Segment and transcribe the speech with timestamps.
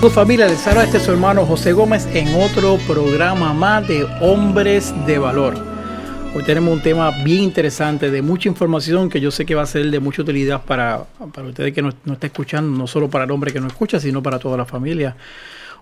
[0.00, 4.94] Saludos familia, les habla este su hermano José Gómez en otro programa más de Hombres
[5.04, 5.62] de Valor.
[6.34, 9.66] Hoy tenemos un tema bien interesante, de mucha información que yo sé que va a
[9.66, 11.04] ser de mucha utilidad para,
[11.34, 14.00] para ustedes que nos no está escuchando, no solo para el hombre que no escucha,
[14.00, 15.16] sino para toda la familia.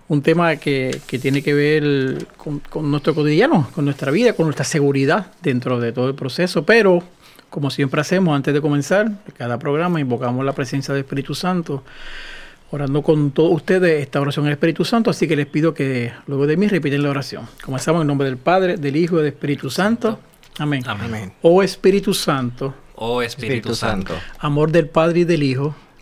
[0.09, 4.47] Un tema que, que tiene que ver con, con nuestro cotidiano, con nuestra vida, con
[4.47, 7.01] nuestra seguridad dentro de todo el proceso, pero
[7.49, 11.85] como siempre hacemos antes de comenzar cada programa, invocamos la presencia del Espíritu Santo
[12.71, 16.47] orando con todos ustedes esta oración al Espíritu Santo, así que les pido que luego
[16.47, 17.47] de mí repiten la oración.
[17.63, 20.19] Comenzamos en nombre del Padre, del Hijo y del Espíritu Santo.
[20.57, 20.83] Amén.
[20.85, 21.33] Amén.
[21.41, 25.73] Oh Espíritu Santo, Oh Espíritu Santo, amor del Padre y del Hijo,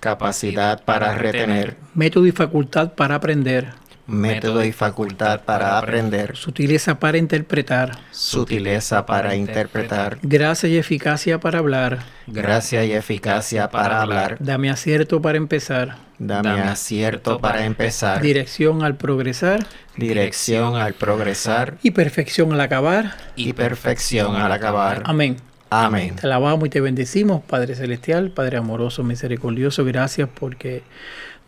[0.00, 3.68] capacidad para retener, método y facultad para aprender,
[4.06, 11.58] método y facultad para aprender, sutileza para interpretar, sutileza para interpretar, gracia y eficacia para
[11.58, 12.00] hablar.
[12.26, 14.36] gracia y eficacia para hablar.
[14.40, 21.90] Dame acierto para empezar, Dame acierto para empezar, dirección al progresar dirección al progresar y
[21.90, 23.16] perfección al acabar.
[23.36, 25.02] y perfección al acabar.
[25.04, 25.36] Amén.
[25.72, 26.16] Amén.
[26.16, 29.84] Te alabamos y te bendecimos, Padre Celestial, Padre amoroso, misericordioso.
[29.84, 30.82] Gracias porque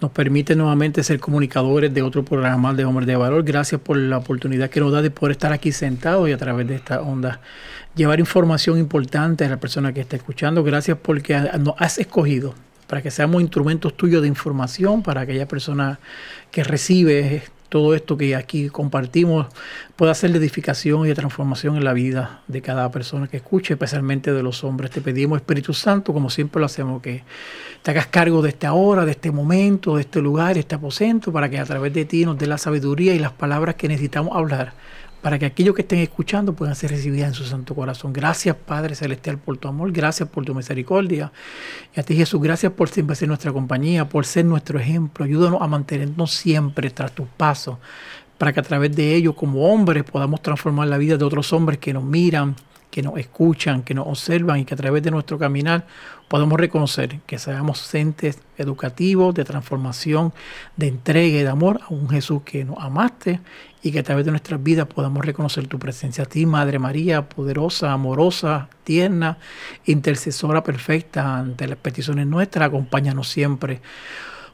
[0.01, 3.43] nos permite nuevamente ser comunicadores de otro programa de Hombres de Valor.
[3.43, 6.69] Gracias por la oportunidad que nos da de poder estar aquí sentados y a través
[6.69, 7.41] de esta onda
[7.97, 10.63] llevar información importante a la persona que está escuchando.
[10.63, 12.55] Gracias porque nos has escogido
[12.87, 15.99] para que seamos instrumentos tuyos de información para aquella persona
[16.53, 19.47] que recibe todo esto que aquí compartimos
[19.97, 24.31] pueda ser de edificación y transformación en la vida de cada persona que escuche, especialmente
[24.35, 24.91] de los hombres.
[24.91, 27.25] Te pedimos, Espíritu Santo, como siempre lo hacemos, que
[27.83, 31.33] te hagas cargo de esta hora, de este momento, de este lugar, de este aposento,
[31.33, 34.37] para que a través de ti nos dé la sabiduría y las palabras que necesitamos
[34.37, 34.75] hablar,
[35.23, 38.13] para que aquellos que estén escuchando puedan ser recibidas en su santo corazón.
[38.13, 41.33] Gracias, Padre Celestial, por tu amor, gracias por tu misericordia.
[41.97, 45.25] Y a ti, Jesús, gracias por siempre ser nuestra compañía, por ser nuestro ejemplo.
[45.25, 47.79] Ayúdanos a mantenernos siempre tras tus pasos,
[48.37, 51.79] para que a través de ellos, como hombres, podamos transformar la vida de otros hombres
[51.79, 52.57] que nos miran,
[52.93, 55.87] que nos escuchan, que nos observan y que a través de nuestro caminar
[56.29, 60.35] podamos reconocer que seamos entes educativos, de transformación,
[60.77, 63.41] de entrega y de amor a un Jesús que nos amaste
[63.83, 67.29] y que a través de nuestras vidas podamos reconocer tu presencia a ti, Madre María,
[67.31, 69.39] poderosa, amorosa, tierna,
[69.87, 73.81] intercesora perfecta ante las peticiones nuestras, acompáñanos siempre.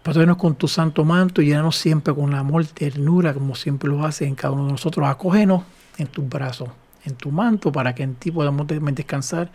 [0.04, 4.04] Protégenos con tu santo manto y llénanos siempre con la amor, ternura, como siempre lo
[4.06, 5.08] haces en cada uno de nosotros.
[5.08, 5.64] Acógenos
[5.98, 6.68] en tus brazos,
[7.04, 9.50] en tu manto, para que en ti podamos de- descansar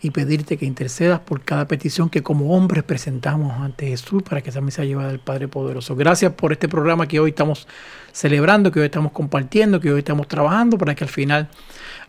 [0.00, 4.50] y pedirte que intercedas por cada petición que como hombres presentamos ante Jesús para que
[4.52, 5.96] también sea llevada al Padre Poderoso.
[5.96, 7.66] Gracias por este programa que hoy estamos
[8.12, 11.48] celebrando, que hoy estamos compartiendo, que hoy estamos trabajando para que al final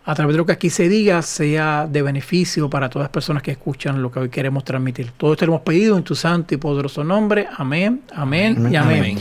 [0.06, 3.44] a través de lo que aquí se diga sea de beneficio para todas las personas
[3.44, 5.12] que escuchan lo que hoy queremos transmitir.
[5.18, 7.46] Todo esto lo hemos pedido en tu santo y poderoso nombre.
[7.58, 9.00] Amén, amén, y amén.
[9.00, 9.18] Amén.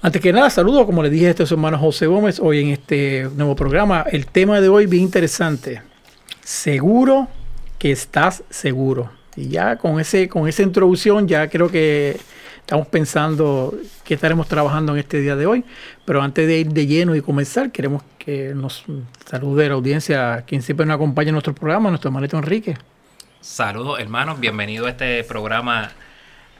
[0.00, 2.68] Antes que nada, saludo, como le dije a este su hermano José Gómez, hoy en
[2.68, 4.04] este nuevo programa.
[4.08, 5.82] El tema de hoy bien interesante.
[6.40, 7.26] Seguro
[7.80, 9.10] que estás seguro.
[9.34, 12.16] Y ya con, ese, con esa introducción ya creo que
[12.60, 13.74] estamos pensando
[14.04, 15.64] que estaremos trabajando en este día de hoy.
[16.04, 18.84] Pero antes de ir de lleno y comenzar, queremos que nos
[19.28, 22.76] salude la audiencia, quien siempre nos acompaña en nuestro programa, nuestro hermanito Enrique.
[23.40, 25.90] Saludos hermanos, bienvenido a este programa,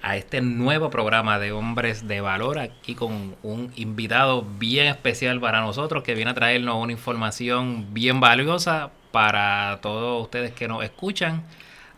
[0.02, 5.60] a este nuevo programa de Hombres de Valor, aquí con un invitado bien especial para
[5.60, 11.42] nosotros que viene a traernos una información bien valiosa para todos ustedes que nos escuchan.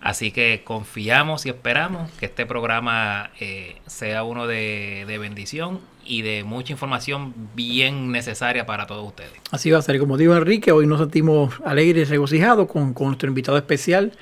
[0.01, 5.81] Así que confiamos y esperamos que este programa eh, sea uno de, de bendición
[6.11, 9.31] y de mucha información bien necesaria para todos ustedes.
[9.53, 9.99] Así va a ser.
[10.01, 14.13] Como dijo Enrique, hoy nos sentimos alegres y regocijados con, con nuestro invitado especial,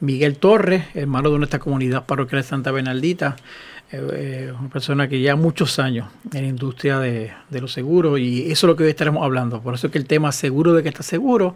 [0.00, 3.36] Miguel Torres, hermano de nuestra comunidad parroquial Santa Bernaldita.
[3.92, 8.18] eh, eh, una persona que lleva muchos años en la industria de, de los seguros
[8.18, 9.60] y eso es lo que hoy estaremos hablando.
[9.62, 11.54] Por eso es que el tema seguro de que está seguro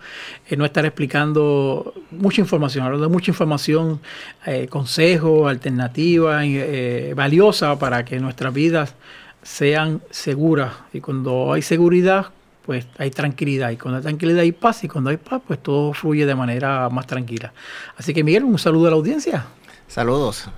[0.48, 4.00] es no estar explicando mucha información, hablando de mucha información,
[4.46, 8.94] eh, consejos, alternativas, eh, valiosa para que nuestras vidas
[9.42, 10.72] sean seguras.
[10.92, 12.26] Y cuando hay seguridad,
[12.64, 13.70] pues hay tranquilidad.
[13.70, 14.84] Y cuando hay tranquilidad hay paz.
[14.84, 17.52] Y cuando hay paz, pues todo fluye de manera más tranquila.
[17.96, 19.46] Así que Miguel, un saludo a la audiencia.
[19.88, 20.48] Saludos.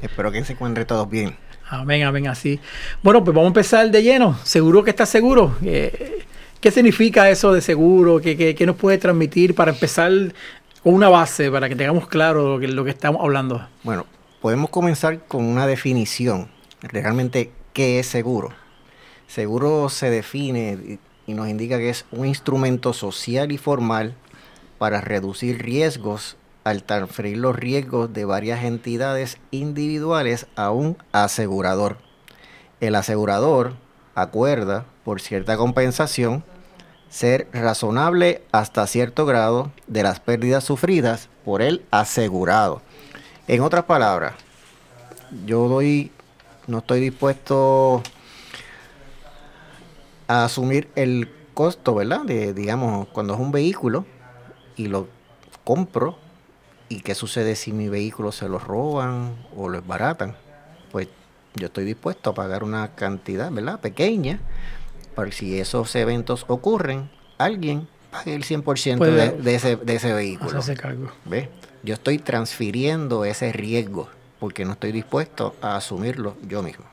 [0.00, 1.36] Espero que se encuentren todos bien.
[1.70, 2.58] Amén, amén, así.
[3.02, 4.38] Bueno, pues vamos a empezar de lleno.
[4.44, 5.56] ¿Seguro que estás seguro?
[5.62, 6.24] Eh,
[6.60, 8.20] ¿Qué significa eso de seguro?
[8.20, 10.10] ¿Qué, qué, qué nos puede transmitir para empezar
[10.82, 13.66] con una base, para que tengamos claro lo que, lo que estamos hablando?
[13.82, 14.06] Bueno,
[14.40, 16.48] podemos comenzar con una definición.
[16.80, 18.48] Realmente, ¿qué es seguro?
[19.28, 20.98] Seguro se define
[21.28, 24.16] y- nos indica que es un instrumento social y formal
[24.78, 31.98] para reducir riesgos al transferir los riesgos de varias entidades individuales a un asegurador.
[32.80, 33.74] El asegurador
[34.16, 36.42] acuerda, por cierta compensación,
[37.08, 42.82] ser razonable hasta cierto grado de las pérdidas sufridas por el asegurado.
[43.46, 44.34] En otras palabras,
[45.46, 46.10] yo doy,
[46.68, 48.02] no estoy dispuesto
[50.28, 52.20] a asumir el costo, ¿verdad?
[52.24, 54.04] De, digamos, cuando es un vehículo
[54.76, 55.08] y lo
[55.64, 56.18] compro,
[56.88, 60.36] ¿y qué sucede si mi vehículo se lo roban o lo esbaratan?
[60.92, 61.08] Pues
[61.54, 63.80] yo estoy dispuesto a pagar una cantidad, ¿verdad?
[63.80, 64.38] Pequeña,
[65.14, 70.60] para si esos eventos ocurren, alguien pague el 100% de, de ese, de ese vehículo.
[70.76, 71.10] Cargo.
[71.24, 71.48] ¿Ves?
[71.82, 76.84] Yo estoy transfiriendo ese riesgo porque no estoy dispuesto a asumirlo yo mismo.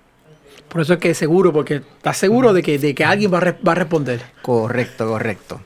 [0.69, 3.37] Por eso es que es seguro, porque estás seguro de que, de que alguien va
[3.37, 4.21] a, re- va a responder.
[4.41, 5.61] Correcto, correcto.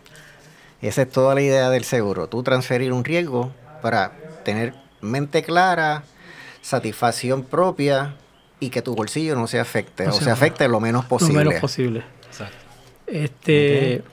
[0.82, 2.28] Esa es toda la idea del seguro.
[2.28, 4.12] Tú transferir un riesgo para
[4.44, 6.04] tener mente clara,
[6.62, 8.16] satisfacción propia
[8.60, 11.44] y que tu bolsillo no se afecte o se se afecte lo menos posible.
[11.44, 12.04] Lo menos posible.
[12.28, 12.56] Exacto.
[13.08, 14.04] Este,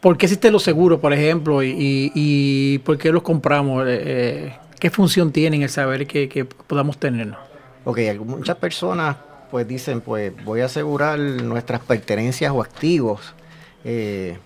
[0.00, 1.62] ¿Por qué existen los seguros, por ejemplo?
[1.62, 3.86] Y, y- y por qué los compramos?
[3.86, 7.38] Eh, eh, ¿Qué función tienen el saber que, podamos tenernos?
[7.84, 9.16] Ok, muchas personas
[9.50, 13.34] pues dicen, pues voy a asegurar nuestras pertenencias o activos.
[13.84, 14.38] Eh,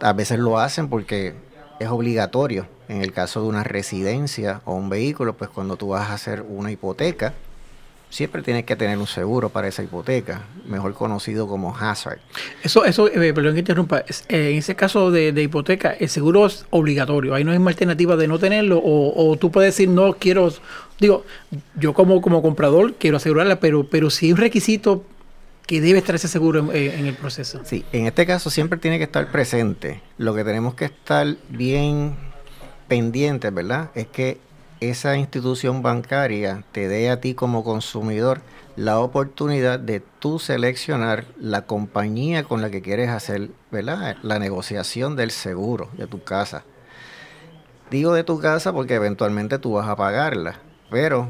[0.00, 1.34] a veces lo hacen porque
[1.78, 2.66] es obligatorio.
[2.88, 6.42] En el caso de una residencia o un vehículo, pues cuando tú vas a hacer
[6.48, 7.34] una hipoteca,
[8.12, 12.18] siempre tienes que tener un seguro para esa hipoteca, mejor conocido como hazard.
[12.62, 14.04] Eso, eso eh, perdón que interrumpa.
[14.06, 17.34] Es, eh, en ese caso de, de hipoteca, el seguro es obligatorio.
[17.34, 18.78] Ahí no hay más alternativa de no tenerlo.
[18.78, 20.52] O, o tú puedes decir, no quiero.
[21.00, 21.24] Digo,
[21.74, 25.04] yo como, como comprador quiero asegurarla, pero, pero sí hay un requisito
[25.66, 27.62] que debe estar ese seguro en, eh, en el proceso.
[27.64, 30.02] Sí, en este caso siempre tiene que estar presente.
[30.18, 32.14] Lo que tenemos que estar bien
[32.88, 33.90] pendientes, ¿verdad?
[33.94, 34.38] Es que
[34.90, 38.40] esa institución bancaria te dé a ti como consumidor
[38.74, 44.16] la oportunidad de tú seleccionar la compañía con la que quieres hacer, ¿verdad?
[44.22, 46.64] La negociación del seguro de tu casa.
[47.90, 50.56] Digo de tu casa porque eventualmente tú vas a pagarla,
[50.90, 51.28] pero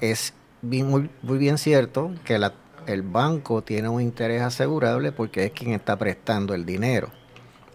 [0.00, 0.32] es
[0.62, 2.40] muy, muy bien cierto que
[2.86, 7.10] el banco tiene un interés asegurable porque es quien está prestando el dinero.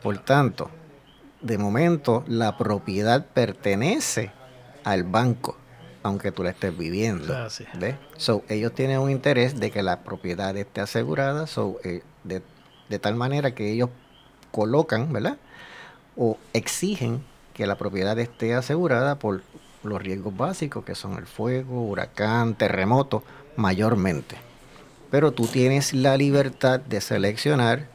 [0.01, 0.71] Por tanto,
[1.41, 4.31] de momento la propiedad pertenece
[4.83, 5.57] al banco,
[6.03, 7.35] aunque tú la estés viviendo.
[7.35, 7.65] Ah, sí.
[7.75, 7.95] ¿ves?
[8.17, 12.41] So, ellos tienen un interés de que la propiedad esté asegurada, so, eh, de,
[12.89, 13.89] de tal manera que ellos
[14.51, 15.37] colocan, ¿verdad?
[16.15, 17.23] O exigen
[17.53, 19.41] que la propiedad esté asegurada por
[19.83, 23.23] los riesgos básicos que son el fuego, huracán, terremoto,
[23.55, 24.37] mayormente.
[25.11, 27.87] Pero tú tienes la libertad de seleccionar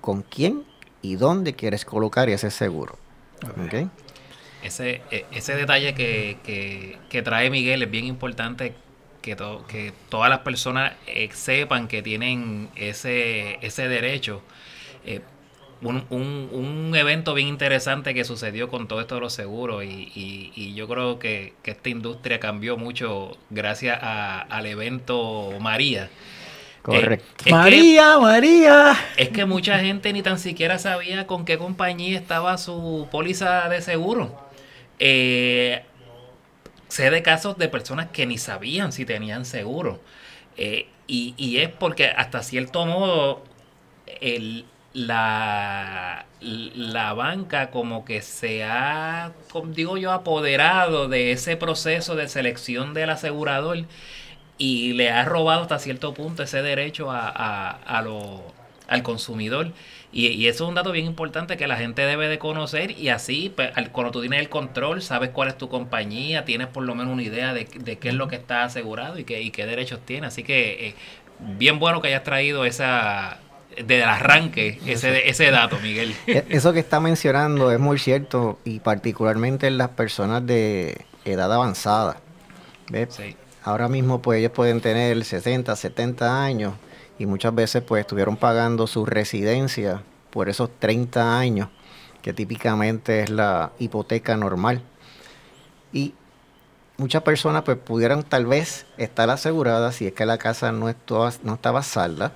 [0.00, 0.64] con quién
[1.02, 2.96] y dónde quieres colocar ese seguro.
[3.42, 3.88] ¿ok?
[4.62, 8.74] Ese, e- ese detalle que, que- que trae Miguel es bien importante
[9.22, 14.42] que, to- que todas las personas eh, sepan que tienen ese, ese derecho.
[15.06, 15.20] Eh,
[15.82, 20.12] un, un- un evento bien interesante que sucedió con todo esto de los seguros y,
[20.14, 26.10] y- y yo creo que, que esta industria cambió mucho gracias a- al evento María.
[26.82, 27.24] Correcto.
[27.40, 28.94] Eh, que- María, María.
[29.16, 33.80] es que mucha gente ni tan siquiera sabía con qué compañía estaba su póliza de
[33.82, 34.49] seguro.
[35.00, 35.82] Eh,
[36.88, 40.00] sé de casos de personas que ni sabían si tenían seguro.
[40.56, 43.44] Eh, y, y es porque hasta cierto modo
[44.20, 49.32] el, la, la banca como que se ha,
[49.66, 53.86] digo yo, apoderado de ese proceso de selección del asegurador
[54.58, 58.04] y le ha robado hasta cierto punto ese derecho a, a, a
[58.88, 59.72] al consumidor.
[60.12, 63.10] Y, y, eso es un dato bien importante que la gente debe de conocer y
[63.10, 66.82] así, pues, al, cuando tú tienes el control, sabes cuál es tu compañía, tienes por
[66.84, 69.52] lo menos una idea de, de qué es lo que está asegurado y qué, y
[69.52, 70.26] qué derechos tiene.
[70.26, 70.94] Así que eh,
[71.38, 73.38] bien bueno que hayas traído esa
[73.76, 76.14] desde el arranque ese, ese dato, Miguel.
[76.26, 81.52] E, eso que está mencionando es muy cierto y particularmente en las personas de edad
[81.52, 82.16] avanzada.
[82.90, 83.14] ¿ves?
[83.14, 83.36] Sí.
[83.62, 86.74] Ahora mismo pues ellos pueden tener 60, 70 años
[87.20, 91.68] y muchas veces pues estuvieron pagando su residencia por esos 30 años,
[92.22, 94.82] que típicamente es la hipoteca normal.
[95.92, 96.14] Y
[96.96, 101.30] muchas personas pues pudieran tal vez estar aseguradas si es que la casa no estaba,
[101.42, 102.32] no estaba salda,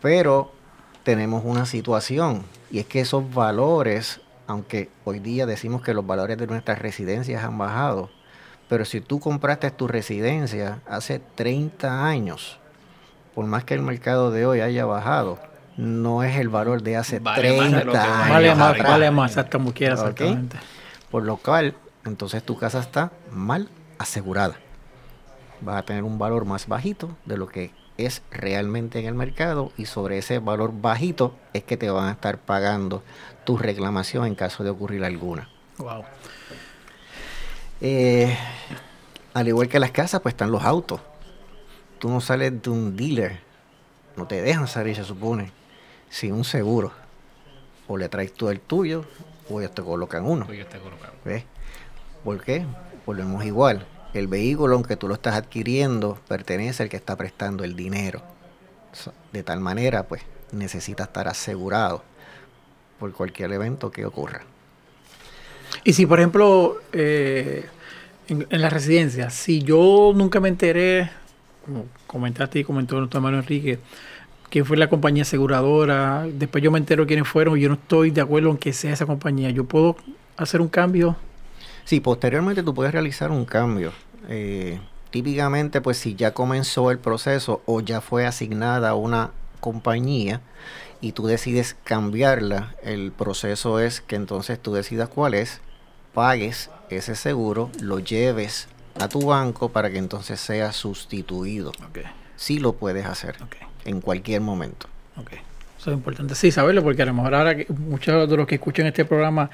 [0.00, 0.50] pero
[1.02, 6.38] tenemos una situación y es que esos valores, aunque hoy día decimos que los valores
[6.38, 8.08] de nuestras residencias han bajado,
[8.70, 12.58] pero si tú compraste tu residencia hace 30 años,
[13.36, 15.38] por más que el mercado de hoy haya bajado,
[15.76, 18.30] no es el valor de hace vale 30 años.
[18.30, 20.10] Vale más, vale más, como quieras, ¿Okay?
[20.10, 20.56] exactamente.
[21.10, 21.74] Por lo cual,
[22.06, 24.56] entonces tu casa está mal asegurada.
[25.60, 29.70] Vas a tener un valor más bajito de lo que es realmente en el mercado
[29.76, 33.02] y sobre ese valor bajito es que te van a estar pagando
[33.44, 35.50] tu reclamación en caso de ocurrir alguna.
[35.76, 36.04] Wow.
[37.82, 38.34] Eh,
[39.34, 41.02] al igual que las casas, pues están los autos
[41.98, 43.40] tú no sales de un dealer,
[44.16, 45.52] no te dejan salir, se supone,
[46.08, 46.92] sin un seguro.
[47.88, 49.04] O le traes tú el tuyo,
[49.48, 50.46] o ellos te colocan uno.
[50.46, 51.10] te colocan.
[51.24, 51.44] ¿Ves?
[52.24, 52.66] ¿Por qué?
[53.04, 53.86] Volvemos igual.
[54.14, 58.22] El vehículo, aunque tú lo estás adquiriendo, pertenece al que está prestando el dinero.
[59.32, 60.22] De tal manera, pues,
[60.52, 62.02] necesita estar asegurado
[62.98, 64.42] por cualquier evento que ocurra.
[65.84, 67.66] Y si, por ejemplo, eh,
[68.28, 71.10] en, en la residencia, si yo nunca me enteré
[71.66, 73.78] como comentaste y comentó nuestro hermano Enrique,
[74.48, 78.10] que fue la compañía aseguradora, después yo me entero quiénes fueron y yo no estoy
[78.12, 79.96] de acuerdo en que sea esa compañía, ¿yo puedo
[80.36, 81.16] hacer un cambio?
[81.84, 83.92] Sí, posteriormente tú puedes realizar un cambio.
[84.28, 84.80] Eh,
[85.10, 90.40] típicamente, pues si ya comenzó el proceso o ya fue asignada una compañía
[91.00, 95.60] y tú decides cambiarla, el proceso es que entonces tú decidas cuál es,
[96.14, 98.68] pagues ese seguro, lo lleves
[98.98, 101.72] a tu banco para que entonces sea sustituido.
[101.90, 102.04] Okay.
[102.36, 103.62] Sí lo puedes hacer okay.
[103.84, 104.88] en cualquier momento.
[105.16, 105.38] Okay.
[105.78, 108.56] Eso es importante, sí, saberlo, porque a lo mejor ahora que muchos de los que
[108.56, 109.50] escuchan este programa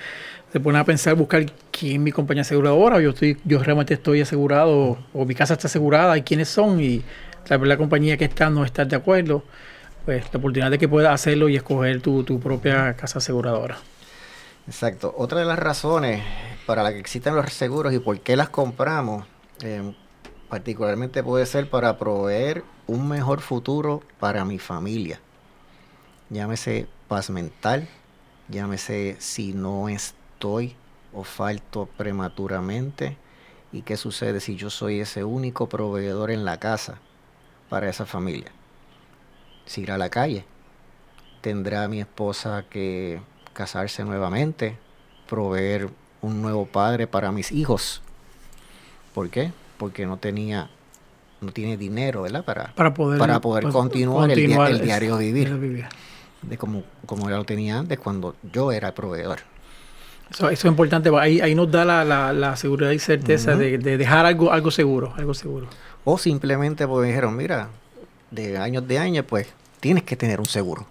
[0.52, 3.94] se ponen a pensar, buscar quién es mi compañía aseguradora, o yo, estoy, yo realmente
[3.94, 7.02] estoy asegurado, o mi casa está asegurada, y quiénes son, y
[7.48, 9.42] la compañía que está no estar de acuerdo,
[10.04, 13.78] pues la oportunidad de que puedas hacerlo y escoger tu, tu propia casa aseguradora.
[14.66, 15.12] Exacto.
[15.16, 16.22] Otra de las razones
[16.66, 19.26] para la que existen los seguros y por qué las compramos
[19.62, 19.94] eh,
[20.48, 25.20] particularmente puede ser para proveer un mejor futuro para mi familia.
[26.30, 27.88] Llámese paz mental,
[28.48, 30.76] llámese si no estoy
[31.12, 33.16] o falto prematuramente
[33.72, 36.98] y qué sucede si yo soy ese único proveedor en la casa
[37.68, 38.50] para esa familia.
[39.64, 40.44] Si irá a la calle,
[41.40, 44.76] tendrá mi esposa que casarse nuevamente,
[45.28, 45.88] proveer
[46.20, 48.02] un nuevo padre para mis hijos
[49.14, 49.52] ¿Por qué?
[49.78, 50.70] Porque no tenía,
[51.40, 52.44] no tiene dinero, ¿verdad?
[52.44, 55.58] Para, para poder, para poder pues, continuar, continuar, el, el, diario vivir.
[55.58, 55.86] vivir.
[56.42, 59.40] De como, como ya lo tenía antes cuando yo era el proveedor.
[60.30, 63.54] Eso, eso es importante, ahí, ahí nos da la, la, la seguridad y certeza uh
[63.54, 63.58] -huh.
[63.58, 65.66] de, de, dejar algo, algo seguro, algo seguro.
[66.04, 67.68] O simplemente porque dijeron, mira,
[68.30, 70.86] de años de años, pues tienes que tener un seguro.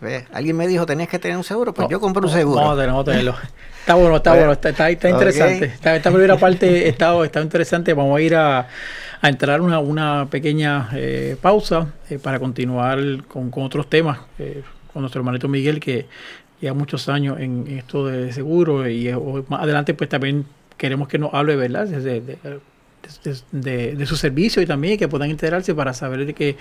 [0.00, 0.24] ¿Ves?
[0.32, 2.60] Alguien me dijo, tenías que tener un seguro, pues no, yo compré un seguro.
[2.60, 3.34] Vamos a tenerlo.
[3.80, 5.56] Está bueno, está bueno, está, está, está interesante.
[5.56, 5.68] Okay.
[5.68, 7.94] Esta, esta, primera parte está, está interesante.
[7.94, 8.68] Vamos a ir a,
[9.20, 14.62] a entrar una, una pequeña eh, pausa eh, para continuar con, con otros temas eh,
[14.92, 16.06] con nuestro hermanito Miguel, que
[16.60, 19.12] lleva muchos años en esto de seguro y
[19.48, 21.86] más adelante pues también queremos que nos hable, ¿verdad?
[21.86, 22.60] De, de, de,
[23.52, 26.56] de, de, su servicio y también que puedan enterarse para saber de que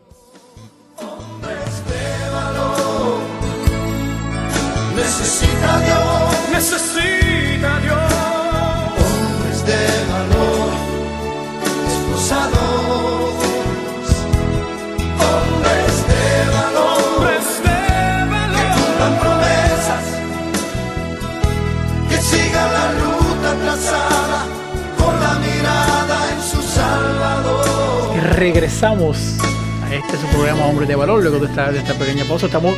[28.55, 29.37] Regresamos
[29.83, 32.45] a este su programa Hombres de Valor, luego de esta, de esta pequeña pausa.
[32.45, 32.73] Estamos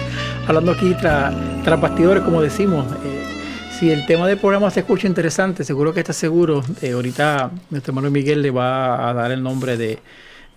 [0.47, 2.83] hablando aquí tras tras bastidores, como decimos.
[3.05, 3.23] Eh,
[3.77, 6.63] si el tema del programa se escucha interesante, seguro que está seguro.
[6.81, 9.99] eh, ahorita nuestro hermano Miguel le va a dar el nombre de,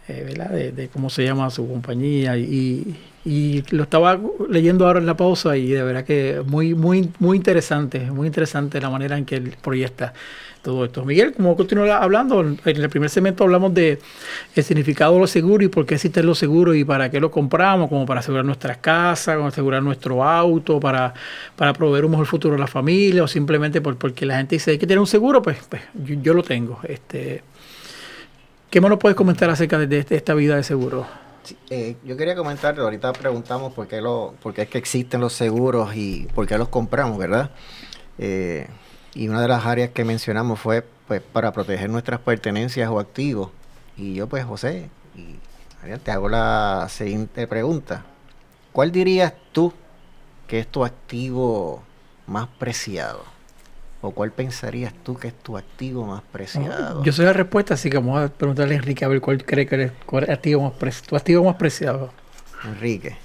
[0.08, 0.48] eh, ¿verdad?
[0.52, 5.18] De, de cómo se llama su compañía y, y lo estaba leyendo ahora en la
[5.18, 9.34] pausa y de verdad que muy muy muy interesante muy interesante la manera en que
[9.36, 10.14] él proyecta
[10.62, 13.98] todo esto Miguel como continúa hablando en el primer segmento hablamos de
[14.54, 17.30] el significado de los seguros y por qué existen los seguros y para qué los
[17.30, 21.14] compramos como para asegurar nuestras casas como asegurar nuestro auto para
[21.56, 24.72] para proveer un mejor futuro a la familia o simplemente por, porque la gente dice
[24.72, 27.42] hay que tener un seguro pues, pues yo, lo tengo este
[28.70, 31.04] ¿Qué más nos puedes comentar acerca de, de esta vida de seguro?
[31.42, 35.20] Sí, eh, yo quería comentar, ahorita preguntamos por qué, lo, por qué es que existen
[35.20, 37.50] los seguros y por qué los compramos, ¿verdad?
[38.18, 38.68] Eh,
[39.14, 43.50] y una de las áreas que mencionamos fue pues para proteger nuestras pertenencias o activos.
[43.96, 45.36] Y yo pues, José, y
[45.82, 48.04] Ariel, te hago la siguiente pregunta.
[48.72, 49.72] ¿Cuál dirías tú
[50.46, 51.82] que es tu activo
[52.26, 53.24] más preciado?
[54.02, 57.02] ¿O cuál pensarías tú que es tu activo más preciado?
[57.04, 59.66] Yo soy la respuesta, así que vamos a preguntarle a Enrique a ver cuál cree
[59.66, 62.10] que es cuál activo más preci- tu activo más preciado.
[62.64, 63.16] Enrique.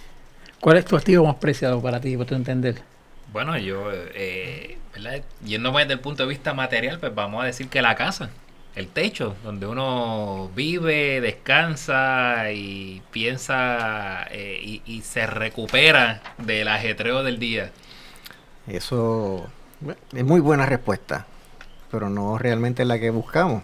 [0.59, 2.81] ¿Cuál es tu activo más preciado para ti, para tu entender?
[3.31, 5.23] Bueno, yo, eh, ¿verdad?
[5.43, 8.29] yéndome desde el punto de vista material, pues vamos a decir que la casa,
[8.75, 17.23] el techo, donde uno vive, descansa y piensa eh, y, y se recupera del ajetreo
[17.23, 17.71] del día.
[18.67, 19.47] Eso
[20.13, 21.25] es muy buena respuesta,
[21.91, 23.63] pero no realmente la que buscamos.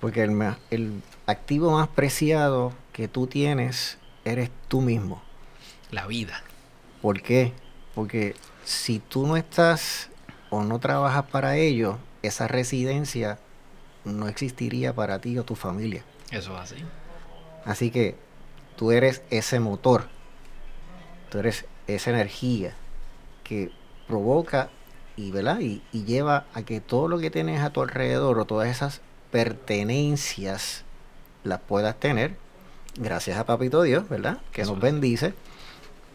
[0.00, 5.22] Porque el activo más preciado que tú tienes eres tú mismo.
[5.90, 6.42] La vida.
[7.02, 7.52] ¿Por qué?
[7.94, 10.09] Porque si tú no estás
[10.50, 13.38] o no trabajas para ello, esa residencia
[14.04, 16.04] no existiría para ti o tu familia.
[16.30, 16.84] Eso es así.
[17.64, 18.16] Así que
[18.76, 20.08] tú eres ese motor,
[21.30, 22.74] tú eres esa energía
[23.44, 23.70] que
[24.06, 24.70] provoca
[25.16, 25.60] y, ¿verdad?
[25.60, 29.00] y, y lleva a que todo lo que tienes a tu alrededor o todas esas
[29.30, 30.84] pertenencias
[31.44, 32.36] las puedas tener
[32.96, 34.38] gracias a Papito Dios, ¿verdad?
[34.52, 35.34] Que Eso nos bendice,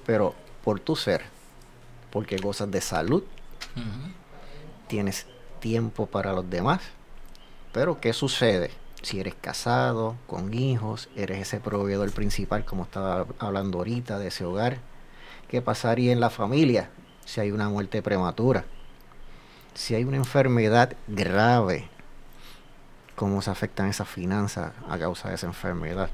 [0.05, 1.23] pero por tu ser,
[2.11, 3.23] porque gozas de salud,
[3.75, 4.11] Ujú.
[4.87, 5.25] Tienes
[5.59, 6.81] tiempo para los demás.
[7.71, 8.71] Pero ¿qué sucede?
[9.01, 14.45] Si eres casado, con hijos, eres ese proveedor principal, como estaba hablando ahorita, de ese
[14.45, 14.77] hogar,
[15.47, 16.89] ¿qué pasaría en la familia
[17.25, 18.65] si hay una muerte prematura?
[19.73, 21.89] Si hay una enfermedad grave,
[23.15, 26.09] ¿cómo se afectan esas finanzas a causa de esa enfermedad?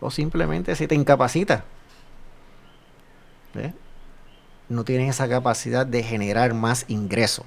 [0.00, 1.64] O simplemente si te incapacita.
[3.54, 3.72] ¿Ves?
[4.68, 7.46] No tienes esa capacidad de generar más ingresos.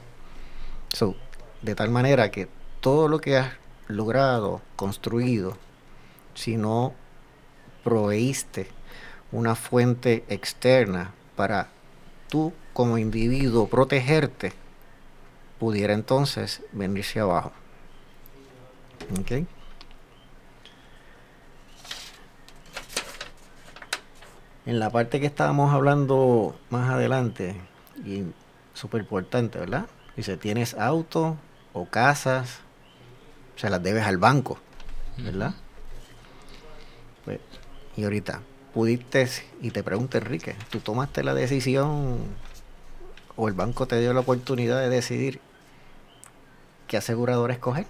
[0.93, 1.15] So,
[1.61, 2.47] de tal manera que
[2.79, 3.51] todo lo que has
[3.87, 5.57] logrado, construido,
[6.33, 6.93] si no
[7.83, 8.67] proveíste
[9.31, 11.69] una fuente externa para
[12.29, 14.53] tú como individuo protegerte,
[15.59, 17.51] pudiera entonces venirse abajo.
[19.19, 19.47] ¿Ok?
[24.67, 27.55] En la parte que estábamos hablando más adelante,
[28.05, 28.23] y
[28.73, 29.85] súper importante, ¿verdad?
[30.17, 31.37] Dice, tienes auto
[31.71, 32.59] o casas,
[33.55, 34.59] se las debes al banco,
[35.19, 35.53] ¿verdad?
[37.23, 37.39] Pues,
[37.95, 38.41] y ahorita,
[38.73, 39.29] pudiste,
[39.61, 42.17] y te pregunto Enrique, ¿tú tomaste la decisión
[43.37, 45.39] o el banco te dio la oportunidad de decidir
[46.87, 47.85] qué aseguradora escoger?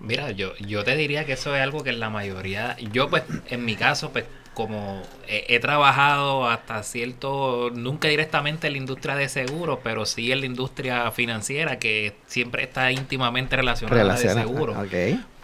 [0.00, 3.24] Mira, yo, yo te diría que eso es algo que en la mayoría, yo pues
[3.48, 9.14] en mi caso pues como he, he trabajado hasta cierto, nunca directamente en la industria
[9.16, 14.40] de seguros, pero sí en la industria financiera que siempre está íntimamente relacionada Relaciona- de
[14.42, 14.76] seguros.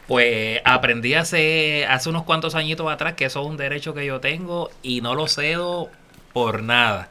[0.06, 4.20] Pues aprendí hace, hace unos cuantos añitos atrás que eso es un derecho que yo
[4.20, 5.88] tengo y no lo cedo
[6.32, 7.08] por nada.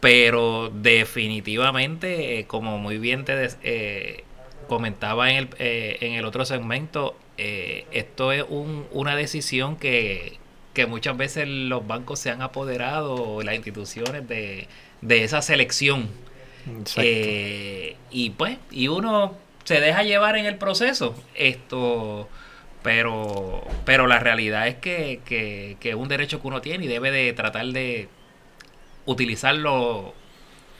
[0.00, 4.24] Pero definitivamente, eh, como muy bien te eh,
[4.68, 10.38] comentaba en el, eh, en el otro segmento, esto es un- una decisión que,
[10.72, 14.68] que muchas veces los bancos se han apoderado, las instituciones, de,
[15.00, 16.08] de esa selección.
[16.96, 21.14] Eh, y pues, y uno se deja llevar en el proceso.
[21.34, 22.28] Esto,
[22.82, 26.88] pero, pero la realidad es que, que, que es un derecho que uno tiene y
[26.88, 28.08] debe de tratar de
[29.04, 30.14] utilizarlo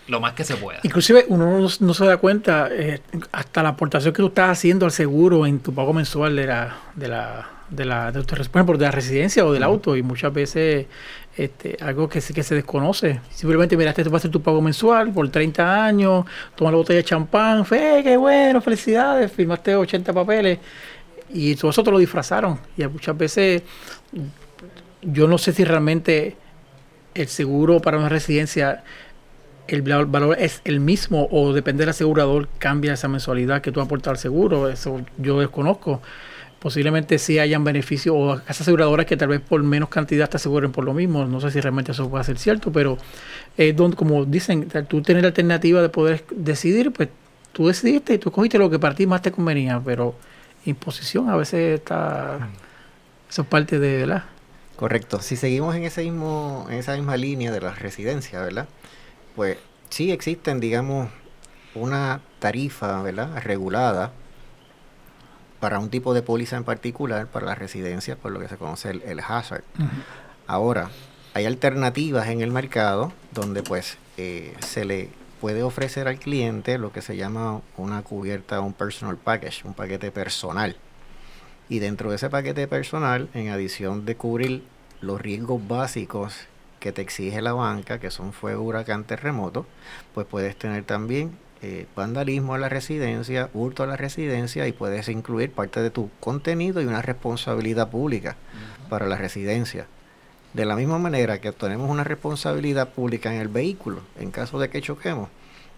[0.08, 0.80] lo más que se pueda.
[0.82, 3.00] Inclusive uno no, se da cuenta eh,
[3.30, 6.76] hasta la aportación que tú estás haciendo al seguro en tu pago mensual de la
[6.94, 10.86] de la de la de, por de la residencia o del auto y muchas veces
[11.36, 13.20] este, algo que, que se desconoce.
[13.30, 16.98] Simplemente miraste, tú vas a hacer tu pago mensual por 30 años, tomas la botella
[16.98, 20.58] de champán, fe, qué bueno, felicidades, firmaste 80 papeles
[21.30, 22.58] y todo eso te lo disfrazaron.
[22.76, 23.62] Y muchas veces
[25.00, 26.36] yo no sé si realmente
[27.14, 28.84] el seguro para una residencia
[29.68, 34.10] el valor es el mismo o depende del asegurador cambia esa mensualidad que tú aportas
[34.12, 34.68] al seguro.
[34.68, 36.02] Eso yo desconozco.
[36.62, 40.70] Posiblemente sí hayan beneficios o casas aseguradoras que tal vez por menos cantidad te aseguren
[40.70, 41.24] por lo mismo.
[41.24, 42.98] No sé si realmente eso puede ser cierto, pero
[43.56, 47.08] es donde, como dicen, tú tienes la alternativa de poder decidir, pues
[47.52, 50.14] tú decidiste y tú cogiste lo que para ti más te convenía, pero
[50.64, 52.48] imposición a veces está...
[53.28, 54.22] Eso es parte de, ¿verdad?
[54.76, 55.20] Correcto.
[55.20, 58.68] Si seguimos en ese mismo, en esa misma línea de la residencia, ¿verdad?
[59.34, 61.08] Pues sí existen, digamos,
[61.74, 63.42] una tarifa, ¿verdad?
[63.42, 64.12] Regulada
[65.62, 68.90] para un tipo de póliza en particular, para las residencias, por lo que se conoce
[68.90, 69.62] el, hazard.
[70.48, 70.90] Ahora,
[71.34, 76.92] hay alternativas en el mercado donde pues eh, se le puede ofrecer al cliente lo
[76.92, 80.74] que se llama una cubierta, un personal package, un paquete personal.
[81.68, 84.64] Y dentro de ese paquete personal, en adición de cubrir
[85.00, 86.34] los riesgos básicos
[86.80, 89.64] que te exige la banca, que son fuego, huracán, terremoto,
[90.12, 95.08] pues puedes tener también eh, vandalismo a la residencia, hurto a la residencia y puedes
[95.08, 98.34] incluir parte de tu contenido y una responsabilidad pública
[98.88, 99.86] para la residencia.
[100.54, 104.70] De la misma manera que tenemos una responsabilidad pública en el vehículo, en caso de
[104.70, 105.28] que choquemos,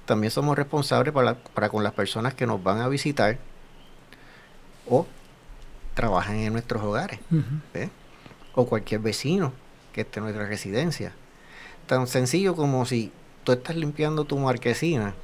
[0.06, 3.38] también somos responsables para, para con las personas que nos van a visitar
[4.88, 5.06] o
[5.92, 7.20] trabajan en nuestros hogares,
[8.54, 9.52] o cualquier vecino
[9.92, 11.12] que esté en nuestra residencia.
[11.86, 13.12] Tan sencillo como si
[13.44, 15.14] tú estás limpiando tu marquesina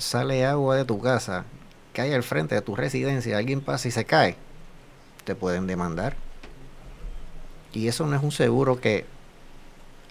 [0.00, 1.44] sale agua de tu casa,
[1.92, 4.36] cae al frente de tu residencia, alguien pasa y se cae,
[5.24, 6.16] te pueden demandar.
[7.72, 9.04] Y eso no es un seguro que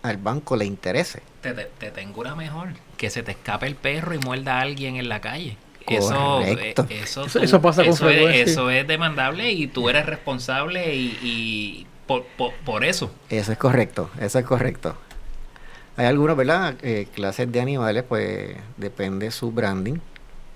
[0.04, 1.22] al banco le interese.
[1.42, 1.52] Te,
[1.92, 5.20] tengo una mejor, que se te escape el perro y muerda a alguien en la
[5.20, 5.58] calle.
[5.88, 10.96] Eso, eh, eso, eso, pasa con eso es, eso es demandable y tú eres responsable
[10.96, 12.26] y, por,
[12.64, 13.12] por, eso.
[13.30, 14.96] Eso es correcto, eso es correcto.
[16.00, 16.76] Hay algunas, ¿verdad?
[16.82, 19.96] Eh, clases de animales, pues depende su branding,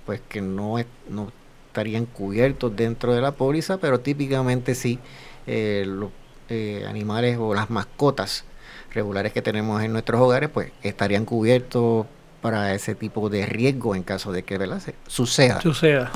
[0.06, 0.78] pues que no,
[1.10, 1.34] no
[1.68, 5.00] estarían cubiertos dentro de la póliza, pero típicamente sí
[5.46, 6.12] eh, los
[6.48, 8.46] eh, animales o las mascotas
[8.94, 12.06] regulares que tenemos en nuestros hogares, pues estarían cubiertos
[12.42, 14.82] para ese tipo de riesgo en caso de que ¿verdad?
[15.08, 15.60] suceda.
[15.60, 16.10] Suceda.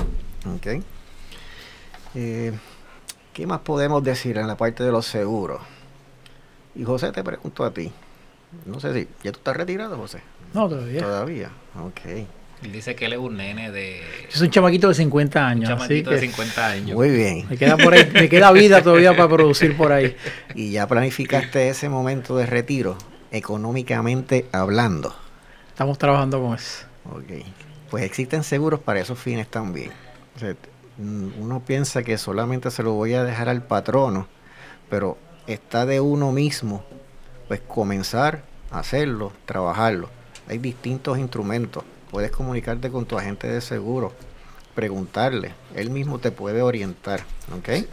[0.56, 0.82] Okay.
[2.14, 5.60] ¿Qué más podemos decir en la parte de los seguros?
[6.74, 7.92] Y José, te pregunto a ti.
[8.64, 9.08] No sé si.
[9.22, 10.20] ¿Ya tú estás retirado, José?
[10.54, 11.00] No, todavía.
[11.00, 12.26] Todavía, ok.
[12.62, 14.02] Él dice que él es un nene de.
[14.28, 15.70] Es un chamaquito de 50 años.
[15.70, 16.96] Un chamaquito de 50 años.
[16.96, 17.46] Muy bien.
[17.48, 20.16] Me queda, por ahí, me queda vida todavía para producir por ahí.
[20.54, 22.96] Y ya planificaste ese momento de retiro,
[23.30, 25.14] económicamente hablando.
[25.68, 26.86] Estamos trabajando con eso.
[27.12, 27.44] Ok.
[27.90, 29.92] Pues existen seguros para esos fines también.
[30.98, 34.26] uno piensa que solamente se lo voy a dejar al patrono,
[34.90, 36.84] pero está de uno mismo
[37.48, 40.10] pues comenzar a hacerlo, trabajarlo.
[40.46, 41.82] Hay distintos instrumentos.
[42.10, 44.12] Puedes comunicarte con tu agente de seguro,
[44.74, 47.20] preguntarle, él mismo te puede orientar,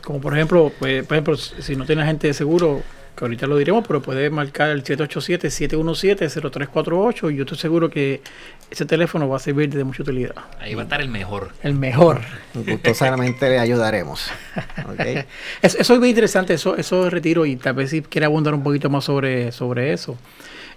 [0.04, 2.84] Como por ejemplo, pues, por ejemplo, si no tienes agente de seguro,
[3.16, 8.22] que ahorita lo diremos, pero puedes marcar el 787-717-0348 y yo estoy seguro que
[8.70, 10.36] ese teléfono va a servir de mucha utilidad.
[10.60, 11.52] Ahí va a estar el mejor.
[11.64, 12.22] El mejor.
[12.54, 14.30] Gustosamente le ayudaremos.
[15.62, 18.90] eso, es muy interesante, eso, eso retiro y tal vez si quiere abundar un poquito
[18.90, 20.18] más sobre, sobre eso.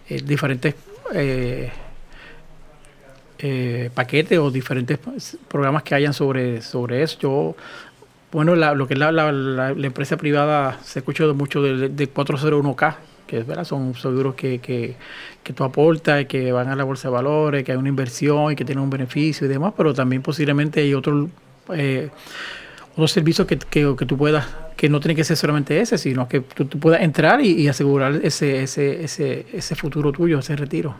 [0.09, 0.75] Eh, diferentes
[1.15, 1.71] eh,
[3.39, 4.99] eh, paquetes o diferentes
[5.49, 7.19] programas que hayan sobre, sobre eso.
[7.19, 7.57] Yo
[8.31, 12.97] bueno, lo que es la, la, empresa privada se escucha mucho de, de 401k,
[13.27, 14.97] que es verdad, son seguros que, que,
[15.49, 18.55] que tú aportas, que van a la bolsa de valores, que hay una inversión y
[18.55, 21.31] que tienen un beneficio y demás, pero también posiblemente hay otros
[21.73, 22.11] eh,
[22.93, 26.29] otros servicios que, que, que, tú puedas, que no tiene que ser solamente ese, sino
[26.29, 30.95] que tú, puedas entrar y, y, asegurar ese, ese, ese, ese futuro tuyo, ese retiro.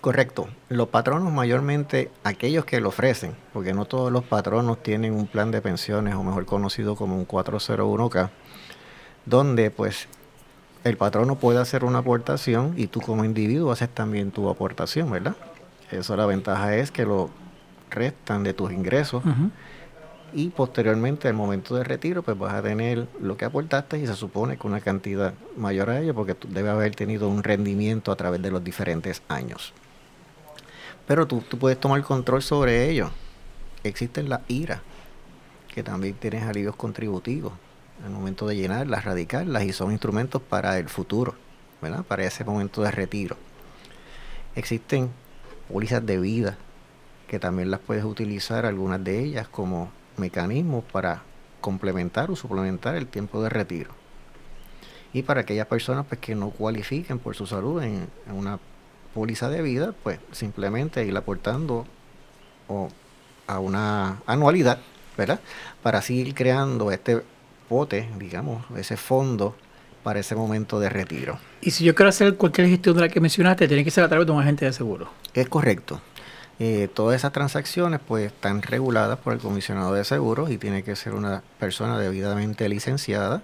[0.00, 0.46] Correcto.
[0.68, 5.50] Los patronos mayormente aquellos que lo ofrecen, porque no todos los patronos tienen un plan
[5.50, 8.30] de pensiones o mejor conocido como un 401k,
[9.26, 10.06] donde pues
[10.84, 15.36] el patrono puede hacer una aportación y tú como individuo haces también tu aportación, ¿verdad?
[15.90, 17.30] Eso la ventaja es que lo
[17.90, 19.22] restan de tus ingresos
[20.32, 24.14] y posteriormente al momento de retiro pues vas a tener lo que aportaste y se
[24.14, 28.16] supone que una cantidad mayor a ello porque tú debes haber tenido un rendimiento a
[28.16, 29.72] través de los diferentes años.
[31.06, 33.10] Pero tú, tú puedes tomar control sobre ello.
[33.82, 34.82] Existen las IRA,
[35.74, 37.52] que también tienes alivios contributivos
[38.04, 41.34] al momento de llenarlas, radicarlas y son instrumentos para el futuro,
[41.82, 42.04] ¿verdad?
[42.04, 43.36] Para ese momento de retiro.
[44.54, 45.10] Existen
[45.70, 46.58] pólizas de vida
[47.28, 51.22] que también las puedes utilizar algunas de ellas como mecanismos para
[51.60, 53.90] complementar o suplementar el tiempo de retiro.
[55.12, 58.58] Y para aquellas personas pues, que no cualifiquen por su salud en, una
[59.14, 61.84] póliza de vida, pues simplemente ir aportando
[62.68, 62.88] o
[63.46, 64.78] a una anualidad,
[65.16, 65.40] ¿verdad?
[65.82, 67.22] Para así ir creando este
[67.70, 69.54] pote, digamos, ese fondo
[70.02, 71.38] para ese momento de retiro.
[71.60, 74.08] Y si yo quiero hacer cualquier gestión de la que mencionaste, tiene que ser a
[74.08, 75.08] través de un agente de seguro.
[75.34, 76.00] Es correcto.
[76.58, 80.96] Eh, todas esas transacciones pues están reguladas por el comisionado de seguros y tiene que
[80.96, 83.42] ser una persona debidamente licenciada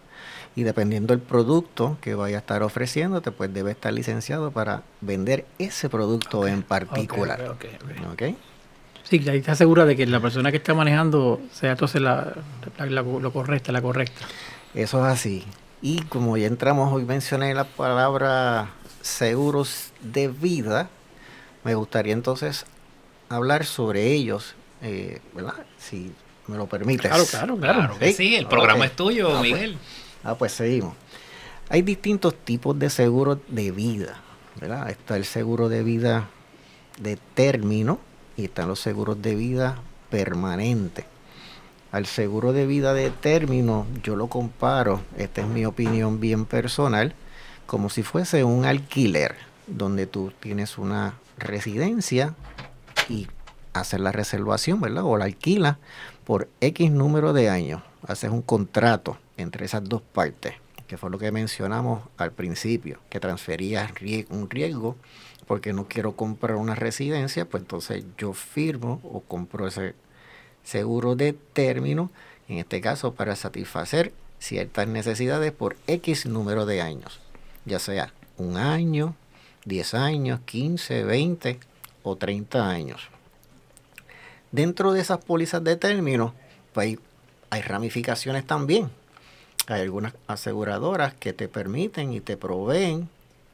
[0.56, 5.46] y dependiendo del producto que vaya a estar ofreciéndote pues debe estar licenciado para vender
[5.60, 7.40] ese producto en particular.
[7.42, 8.22] Ok, ok, ok.
[8.32, 8.36] ¿ok?
[9.09, 12.35] Sí, ahí está segura de que la persona que está manejando sea entonces la,
[12.79, 14.27] la- la- lo correcta, la correcta.
[14.75, 15.45] Eso es así.
[15.81, 18.71] Y como ya entramos, hoy mencioné la palabra
[19.03, 20.88] seguros de vida,
[21.64, 22.66] me gustaría entonces
[23.29, 25.55] hablar sobre ellos, eh, ¿verdad?
[25.79, 26.12] Si
[26.49, 27.07] me lo permites.
[27.09, 27.79] Claro, claro, claro.
[27.81, 29.53] Claro que sí, el programa es tuyo, Ah, pues.
[29.53, 29.79] Miguel.
[30.25, 30.95] Ah, pues seguimos.
[31.69, 34.21] Hay distintos tipos de seguros de vida,
[34.61, 34.90] ¿verdad?
[34.90, 36.29] Está el seguro de vida
[37.01, 38.01] de término
[38.37, 39.77] y están los seguros de vida
[40.11, 41.05] permanente.
[41.92, 47.14] Al seguro de vida de término yo lo comparo, esta es mi opinión bien personal,
[47.66, 49.35] como si fuese un alquiler,
[49.66, 52.35] donde tú tienes una residencia
[53.09, 53.29] y
[53.72, 55.05] haces la reservación, ¿verdad?
[55.05, 55.77] O la alquilas
[56.25, 57.83] por X número de años.
[58.07, 60.55] Haces un contrato entre esas dos partes,
[60.87, 63.90] que fue lo que mencionamos al principio, que transferías
[64.31, 64.96] un riesgo
[65.46, 69.94] porque no quiero comprar una residencia, pues entonces yo firmo o compro ese
[70.64, 72.11] seguro de término,
[72.48, 77.20] en este caso para satisfacer ciertas necesidades por X número de años,
[77.64, 79.14] ya sea un año,
[79.64, 81.61] 10 años, 15, 20
[82.02, 83.09] o 30 años.
[84.52, 86.35] Dentro de esas pólizas de término,
[86.72, 86.98] pues hay,
[87.50, 88.90] hay ramificaciones también.
[89.66, 93.09] Hay algunas aseguradoras que te permiten y te proveen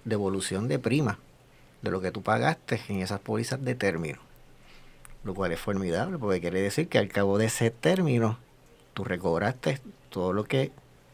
[0.05, 1.19] devolución de prima
[1.83, 4.19] de lo que tú pagaste en esas pólizas de término.
[5.25, 8.39] Lo cual es formidable porque quiere decir que al cabo de ese término
[8.95, 10.71] tú recobraste todo lo que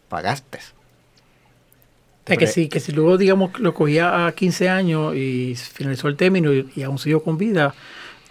[0.09, 0.59] pagaste.
[0.59, 6.09] O sea, que si, que si luego, digamos, lo cogía a 15 años y finalizó
[6.09, 7.75] el término y, y aún siguió con vida,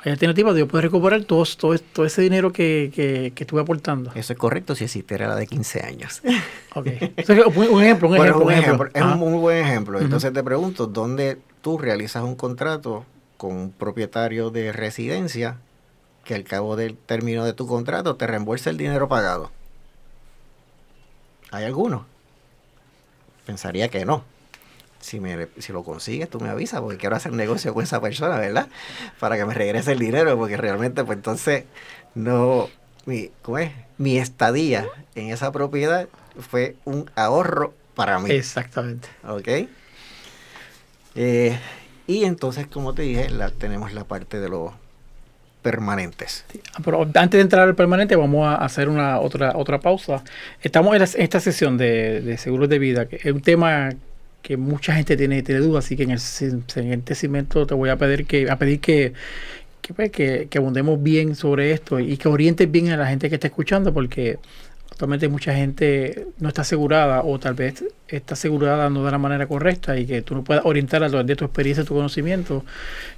[0.04, 3.62] hay alternativas de yo poder recuperar todo, todo, todo ese dinero que, que, que estuve
[3.62, 4.12] aportando.
[4.14, 6.22] Eso es correcto si existiera la de 15 años.
[6.76, 6.88] Ok.
[7.18, 8.52] O sea, un, ejemplo, un ejemplo, un un ejemplo.
[8.54, 10.00] ejemplo, es un muy buen ejemplo.
[10.00, 15.58] Entonces te pregunto, ¿dónde tú realizas un contrato con un propietario de residencia
[16.24, 19.52] que al cabo del término de tu contrato te reembolsa el dinero pagado?
[21.52, 22.06] ¿Hay alguno?
[23.46, 24.24] Pensaría que no.
[25.02, 28.38] Si, me, si lo consigues, tú me avisas porque quiero hacer negocio con esa persona,
[28.38, 28.70] ¿verdad?
[29.20, 31.66] Para que me regrese el dinero, porque realmente, pues entonces,
[32.16, 32.70] no.
[33.06, 33.74] Mi, ¿Cómo es?
[33.98, 36.08] Mi estadía en esa propiedad
[36.40, 38.32] fue un ahorro para mí.
[38.32, 39.10] Exactamente.
[39.28, 39.68] ¿Ok?
[41.18, 41.58] Eh,
[42.08, 44.72] y entonces, como te dije, la, tenemos la parte de los
[45.62, 46.46] permanentes.
[46.74, 50.24] Ah, Pero antes de entrar al permanente, vamos a hacer una otra otra pausa.
[50.62, 53.92] Estamos en, esta sesión de, seguros de vida, que es un tema
[54.42, 57.90] que mucha gente tiene, tiene dudas, así que en el si- siguiente segmento te voy
[57.90, 59.14] a pedir que, a pedir que,
[59.82, 63.30] que, pues, que, que abundemos bien sobre esto y que orientes bien a la gente
[63.30, 64.40] que está escuchando, porque
[64.92, 69.48] actualmente mucha gente no está asegurada o tal vez está asegurada no de la manera
[69.48, 72.64] correcta y que tú no puedas orientar a través tu experiencia, tu conocimiento,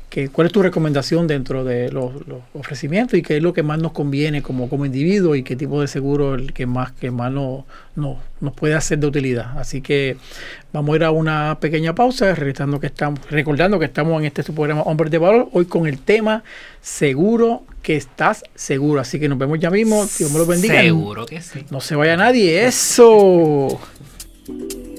[0.09, 3.61] que, cuál es tu recomendación dentro de los, los ofrecimientos y qué es lo que
[3.63, 7.11] más nos conviene como, como individuo y qué tipo de seguro el que más que
[7.11, 9.57] más no, no- nos puede hacer de utilidad.
[9.59, 10.17] Así que
[10.73, 14.41] vamos a ir a una pequeña pausa, regresando que estamos, recordando que estamos en este
[14.43, 16.43] su programa Hombres de Valor, hoy con el tema
[16.81, 18.99] seguro que estás seguro.
[19.01, 20.07] Así que nos vemos ya mismo.
[20.17, 20.81] Dios me lo bendiga.
[20.81, 21.65] Seguro que sí.
[21.69, 22.65] No se vaya nadie.
[22.65, 23.79] Eso.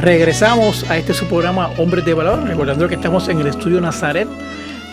[0.00, 4.26] Regresamos a este su programa Hombres de Valor, recordando que estamos en el estudio Nazaret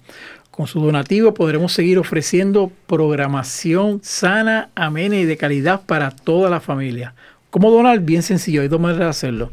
[0.61, 6.61] Con su donativo podremos seguir ofreciendo programación sana, amena y de calidad para toda la
[6.61, 7.15] familia.
[7.49, 8.01] ¿Cómo donar?
[8.01, 9.53] Bien sencillo, hay dos maneras de hacerlo.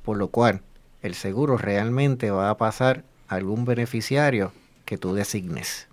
[0.03, 0.61] Por lo cual,
[1.01, 4.51] el seguro realmente va a pasar a algún beneficiario
[4.85, 5.87] que tú designes.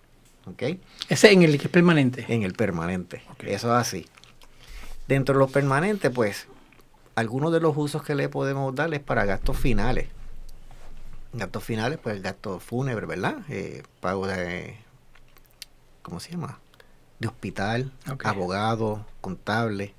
[0.47, 0.79] ¿Ok?
[1.09, 2.27] Ese en el que es permanente.
[2.29, 3.23] En el permanente.
[3.41, 4.07] Eso es así.
[5.07, 6.49] Dentro de los permanentes, pues,
[7.15, 10.09] algunos de los usos que le podemos dar es para gastos finales.
[11.33, 13.39] Gastos finales, pues gastos fúnebres, ¿verdad?
[13.49, 14.77] Eh, pago de,
[16.03, 16.59] ¿cómo se llama?
[17.21, 17.93] De hospital,
[18.25, 19.95] abogado, contable.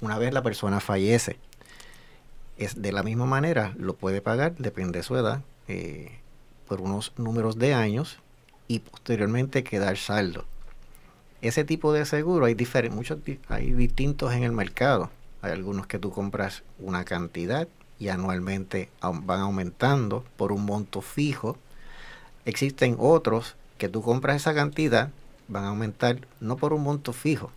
[0.00, 1.38] Una vez la persona fallece,
[2.58, 6.20] es de la misma manera, lo puede pagar, depende de su edad, eh,
[6.68, 8.18] por unos números de años
[8.68, 10.44] y posteriormente quedar saldo.
[11.40, 13.18] Ese tipo de seguro hay diferentes, muchos
[13.48, 15.10] hay distintos en el mercado.
[15.40, 17.68] Hay algunos que tú compras una cantidad
[17.98, 21.56] y anualmente van aumentando por un monto fijo.
[22.44, 25.10] Existen otros que tú compras esa cantidad,
[25.48, 27.50] van a aumentar no por un monto fijo,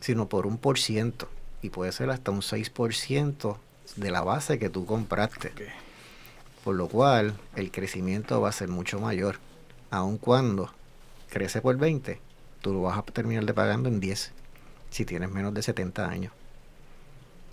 [0.00, 1.28] sino por un por ciento.
[1.62, 3.56] Y puede ser hasta un 6%
[3.96, 5.52] de la base que tú compraste.
[6.64, 9.38] Por lo cual el crecimiento va a ser mucho mayor.
[9.90, 10.70] Aun cuando
[11.30, 12.20] crece por 20,
[12.60, 14.32] tú lo vas a terminar de pagando en 10
[14.90, 16.32] si tienes menos de 70 años.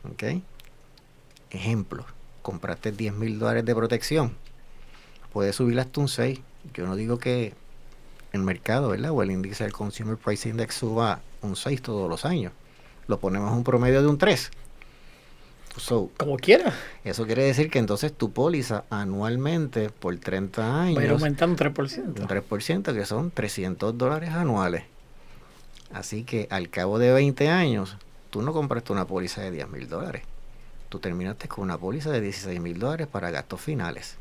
[0.10, 0.42] ¿Ok?
[1.50, 2.06] Ejemplo,
[2.44, 4.36] compraste 10 mil dólares de protección.
[5.32, 6.40] Puedes subir hasta un 6.
[6.76, 7.56] Yo no digo que
[8.34, 9.12] el mercado, ¿verdad?
[9.12, 12.54] O el índice del Consumer Price Index suba un 6 todos los años.
[13.08, 14.52] Lo ponemos a un promedio de un 3.
[15.78, 16.72] So, Como quiera.
[17.04, 21.56] eso quiere decir que entonces tu póliza anualmente por 30 Va a ir años aumentando
[21.56, 22.28] un un 3%.
[22.28, 24.84] 3%, que son 300 dólares anuales.
[25.92, 27.98] Así que al cabo de 20 años,
[28.30, 30.24] tú no compraste una póliza de 10 mil dólares.
[30.94, 34.18] Tú terminaste con una póliza de 16 mil dólares para gastos finales.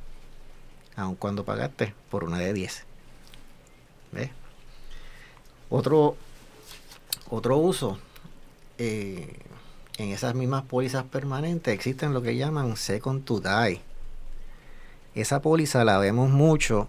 [0.97, 2.85] Aun cuando pagaste por una de 10.
[4.13, 4.31] ¿Ves?
[5.69, 6.17] Otro,
[7.29, 7.99] otro uso.
[8.79, 9.37] eh,
[9.99, 13.83] en esas mismas pólizas permanentes existen lo que llaman second to die.
[15.15, 16.89] Esa póliza la vemos mucho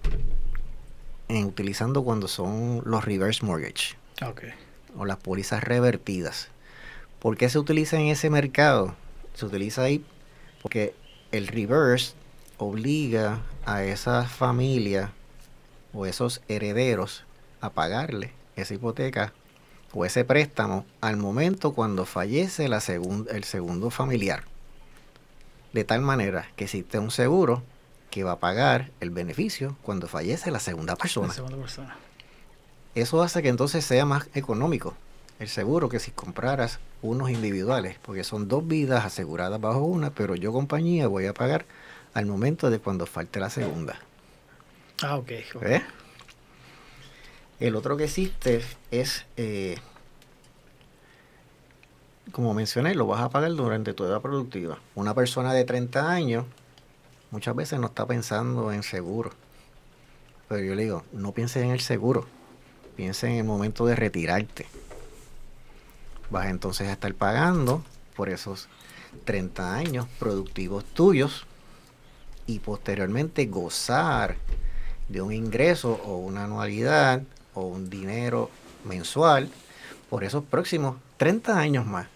[1.28, 4.44] en utilizando cuando son los reverse mortgage Ok.
[4.98, 6.48] o las pólizas revertidas.
[7.20, 8.96] ¿Por qué se utiliza en ese mercado?
[9.34, 10.04] Se utiliza ahí
[10.62, 10.94] porque
[11.32, 12.14] el reverse
[12.58, 15.12] obliga a esa familia
[15.94, 17.24] o esos herederos
[17.62, 19.34] a pagarle esa hipoteca
[19.94, 24.44] o ese préstamo al momento cuando fallece la segun- el segundo familiar.
[25.72, 27.64] De tal manera que existe un seguro
[28.12, 31.28] que va a pagar el beneficio cuando fallece la segunda persona.
[31.30, 31.96] La segunda persona.
[32.96, 34.96] Eso hace que entonces sea más económico
[35.40, 40.36] el seguro que si compraras unos individuales, porque son dos vidas aseguradas bajo una, pero
[40.36, 41.66] yo compañía voy a pagar
[42.14, 44.00] al momento de cuando falte la segunda.
[45.02, 45.32] Ah, ok.
[45.56, 45.62] ok.
[45.62, 45.84] ¿Ves?
[47.60, 48.62] El otro que existe
[48.92, 49.78] es, eh,
[52.32, 54.80] como mencioné, lo vas a pagar durante tu edad productiva.
[54.96, 56.46] Una persona de 30 años
[57.32, 59.32] muchas veces no está pensando en seguro.
[60.50, 62.26] Pero yo le digo, no pienses en el seguro,
[62.96, 64.68] piensa en el momento de retirarte.
[66.30, 67.84] Vas entonces a estar pagando
[68.16, 68.68] por esos
[69.26, 71.46] 30 años productivos tuyos
[72.48, 74.36] y posteriormente gozar
[75.10, 78.50] de un ingreso o una anualidad o un dinero
[78.84, 79.50] mensual
[80.10, 82.08] por esos próximos 30 años más,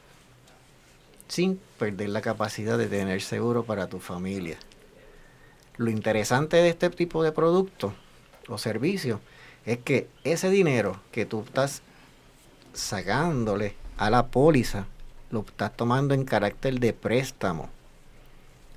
[1.27, 4.57] sin perder la capacidad de tener seguro para tu familia.
[5.77, 7.93] Lo interesante de este tipo de productos
[8.47, 9.19] o servicios
[9.65, 11.81] es que ese dinero que tú estás
[12.73, 14.85] sacándole a la póliza,
[15.31, 17.69] lo estás tomando en carácter de préstamo.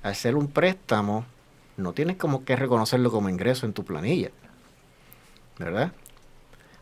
[0.03, 1.25] Al ser un préstamo,
[1.77, 4.31] no tienes como que reconocerlo como ingreso en tu planilla.
[5.57, 5.91] ¿Verdad?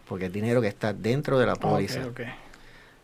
[0.08, 2.02] Porque es dinero que está dentro de la póliza.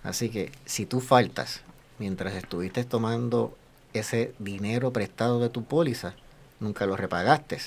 [0.03, 1.61] Así que si tú faltas
[1.99, 3.57] mientras estuviste tomando
[3.93, 6.15] ese dinero prestado de tu póliza,
[6.59, 7.59] nunca lo repagaste.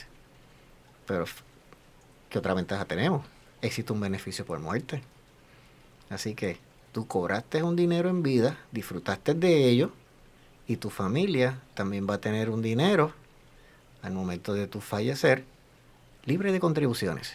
[1.07, 1.27] Pero,
[2.31, 3.25] ¿qué otra ventaja tenemos?
[3.61, 5.03] Existe un beneficio por muerte.
[6.11, 6.59] Así que
[6.99, 9.93] tú cobraste un dinero en vida, disfrutaste de ello,
[10.67, 13.13] y tu familia también va a tener un dinero
[14.03, 15.45] al momento de tu fallecer,
[16.25, 17.35] libre de contribuciones.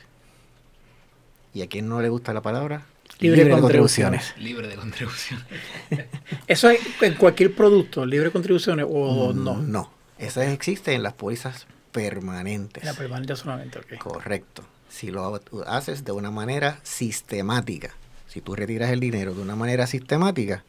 [1.53, 2.86] ¿Y a quién no le gusta la palabra?
[3.20, 4.34] Libre de contribuciones.
[4.38, 5.41] Libre de contribución.
[6.47, 9.57] Eso es en cualquier producto, libre de contribuciones o Mm, no.
[9.61, 12.84] No, esas existen en las pólizas permanentes.
[12.84, 13.97] En la permanente solamente, ok.
[13.97, 14.64] Correcto.
[14.89, 15.41] Si lo ha-
[15.78, 17.91] haces de una manera sistemática,
[18.34, 20.64] si tú retiras el dinero de una manera sistemática,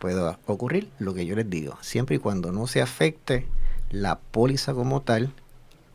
[0.00, 3.46] puede ocurrir lo que yo les digo, siempre y cuando no se afecte
[3.92, 5.32] la póliza como tal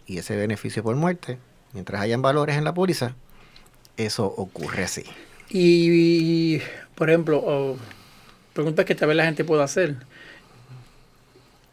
[0.08, 1.38] y ese beneficio por muerte,
[1.74, 3.14] mientras hayan valores en la póliza,
[3.98, 5.04] eso ocurre así.
[5.50, 6.60] Y,
[6.96, 7.76] por ejemplo, o
[8.54, 9.98] preguntas que tal vez la gente pueda hacer.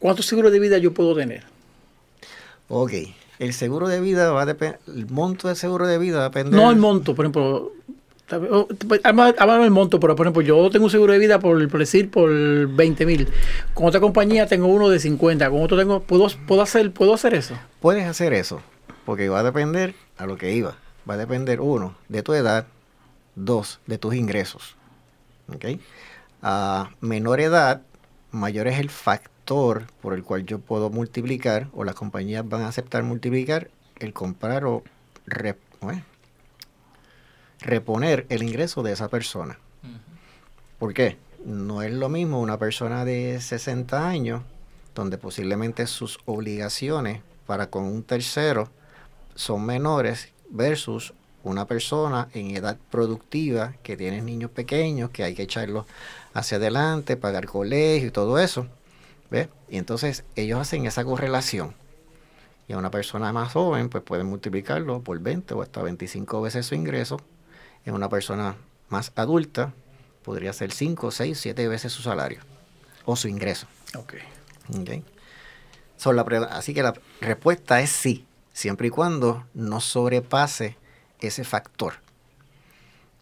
[0.00, 1.44] ¿Cuántos seguros de vida yo puedo tener?
[2.68, 2.92] Ok,
[3.38, 6.28] el seguro de vida va a depender, el monto del seguro de vida va a
[6.30, 6.60] depender.
[6.60, 7.72] No el monto, por ejemplo,
[8.28, 11.80] Pues, Háblame el monto, pero por ejemplo, yo tengo un seguro de vida por, por
[11.80, 13.28] decir por 20 mil.
[13.72, 15.48] Con otra compañía tengo uno de 50.
[15.50, 17.54] Con otro tengo, ¿puedo, puedo, hacer, ¿puedo hacer eso?
[17.80, 18.60] Puedes hacer eso,
[19.06, 20.76] porque va a depender a lo que iba.
[21.08, 22.66] Va a depender, uno, de tu edad,
[23.34, 24.76] dos, de tus ingresos.
[25.54, 25.80] ¿Ok?
[26.42, 27.80] A menor edad,
[28.30, 32.68] mayor es el factor por el cual yo puedo multiplicar, o las compañías van a
[32.68, 34.82] aceptar multiplicar, el comprar o
[37.60, 39.58] reponer el ingreso de esa persona.
[40.78, 41.16] ¿Por qué?
[41.44, 44.42] No es lo mismo una persona de 60 años,
[44.94, 48.68] donde posiblemente sus obligaciones para con un tercero
[49.34, 55.42] son menores, versus una persona en edad productiva que tiene niños pequeños, que hay que
[55.42, 55.86] echarlos
[56.34, 58.66] hacia adelante, pagar colegio y todo eso.
[59.30, 59.48] ¿Ves?
[59.68, 61.74] Y entonces ellos hacen esa correlación.
[62.66, 66.66] Y a una persona más joven, pues pueden multiplicarlo por 20 o hasta 25 veces
[66.66, 67.18] su ingreso
[67.88, 68.56] en una persona
[68.90, 69.72] más adulta
[70.22, 72.40] podría ser 5, 6, 7 veces su salario
[73.04, 73.66] o su ingreso.
[73.96, 74.14] Ok.
[74.78, 75.04] okay.
[76.50, 80.76] así que la respuesta es sí, siempre y cuando no sobrepase
[81.20, 81.94] ese factor.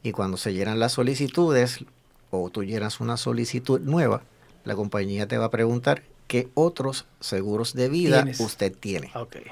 [0.03, 1.85] Y cuando se llenan las solicitudes
[2.31, 4.23] o tú llenas una solicitud nueva,
[4.64, 9.12] la compañía te va a preguntar qué otros seguros de vida usted tiene.
[9.14, 9.45] Okay.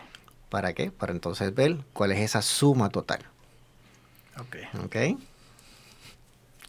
[0.49, 0.91] ¿Para qué?
[0.91, 3.25] Para entonces ver cuál es esa suma total.
[4.41, 4.85] Ok.
[4.85, 4.97] Ok.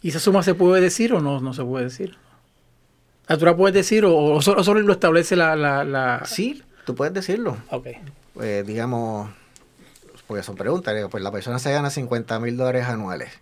[0.02, 2.16] ¿Y esa suma se puede decir o no, no se puede decir?
[3.26, 7.56] ¿Tú la puedes decir o, solo, lo establece la, la, Sí, tú puedes decirlo.
[7.70, 7.88] Ok.
[8.34, 9.30] Pues digamos,
[10.26, 13.32] porque son preguntas, pues la persona se gana 50 mil dólares anuales.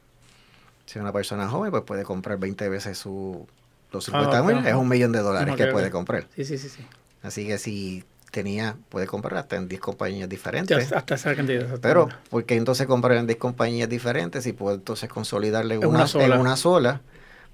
[0.87, 3.47] Si una persona joven, pues puede comprar 20 veces su,
[3.93, 6.27] los 50 ah, mil, es un millón de dólares que puede comprar.
[6.35, 6.87] Sí, sí, sí, sí.
[7.23, 8.05] Así que si
[8.35, 10.93] tenía, puede comprar hasta en 10 compañías diferentes.
[10.93, 11.79] hasta esa cantidad.
[11.81, 16.07] Pero, ¿por qué entonces comprar en 10 compañías diferentes y puede entonces consolidarle una, una,
[16.09, 16.35] sola.
[16.35, 17.01] en una sola?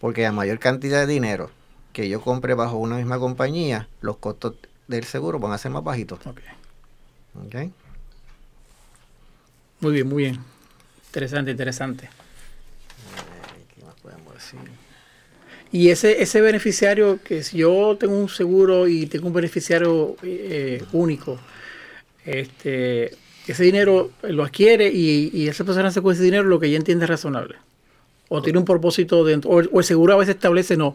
[0.01, 1.51] Porque a mayor cantidad de dinero
[1.93, 4.55] que yo compre bajo una misma compañía, los costos
[4.89, 6.19] del seguro van a ser más bajitos.
[6.27, 6.41] Ok.
[7.47, 7.73] okay.
[9.81, 10.39] Muy bien, muy bien.
[11.09, 12.09] Interesante, interesante.
[13.75, 14.61] ¿Qué más podemos decir?
[15.73, 20.83] Y ese, ese beneficiario, que si yo tengo un seguro y tengo un beneficiario eh,
[20.93, 21.39] único,
[22.25, 23.13] este,
[23.47, 26.77] ese dinero lo adquiere y, y, esa persona hace con ese dinero lo que ella
[26.77, 27.57] entiende es razonable.
[28.29, 30.95] O tiene un propósito dentro, o, el seguro a veces establece, no,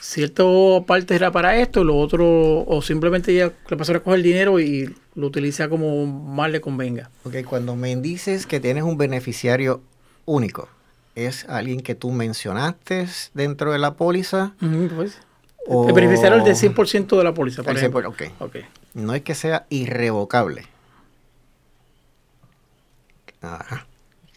[0.00, 0.44] cierta
[0.86, 4.94] parte era para esto, lo otro, o simplemente ella, la persona coge el dinero y
[5.14, 7.10] lo utiliza como más le convenga.
[7.24, 9.80] Ok, cuando me dices que tienes un beneficiario
[10.26, 10.68] único,
[11.14, 14.54] es alguien que tú mencionaste dentro de la póliza.
[14.94, 15.18] pues.
[15.66, 15.88] O...
[15.88, 18.08] El beneficiario es del 100% de la póliza, por ejemplo.
[18.38, 18.64] Okay.
[18.94, 20.66] No es que sea irrevocable.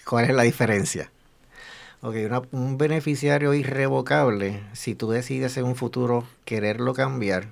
[0.06, 1.12] ¿Cuál es la diferencia?
[2.02, 2.16] Ok,
[2.52, 7.48] un beneficiario irrevocable, si tú decides en un futuro quererlo cambiar,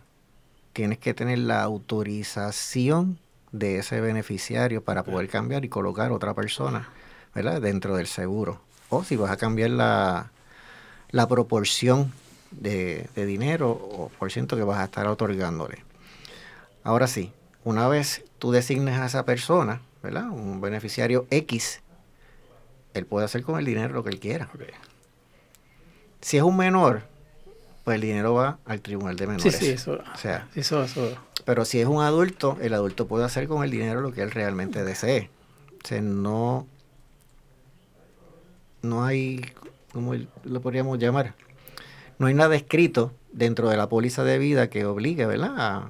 [0.73, 3.17] tienes que tener la autorización
[3.51, 6.89] de ese beneficiario para poder cambiar y colocar otra persona,
[7.33, 7.61] ¿verdad?
[7.61, 8.61] Dentro del seguro
[8.95, 10.31] o si vas a cambiar la,
[11.27, 12.11] proporción
[12.51, 15.83] de, dinero o por ciento que vas a estar otorgándole.
[16.83, 17.31] Ahora sí,
[17.63, 20.29] una vez tú designes a esa persona, ¿verdad?
[20.29, 21.81] Un beneficiario X,
[22.93, 24.49] él puede hacer con el dinero lo que él quiera.
[26.21, 27.03] Si es un menor,
[27.83, 29.55] pues el dinero va al tribunal de menores.
[29.55, 29.99] Sí, sí, eso.
[30.13, 31.15] O sea, eso, eso.
[31.45, 34.31] Pero si es un adulto, el adulto puede hacer con el dinero lo que él
[34.31, 35.29] realmente desee.
[35.83, 36.67] O sea, no,
[38.85, 39.41] no hay,
[39.91, 40.13] ¿cómo
[40.43, 41.33] lo podríamos llamar?
[42.17, 45.53] No hay nada escrito dentro de la póliza de vida que obligue, ¿verdad?
[45.57, 45.89] A,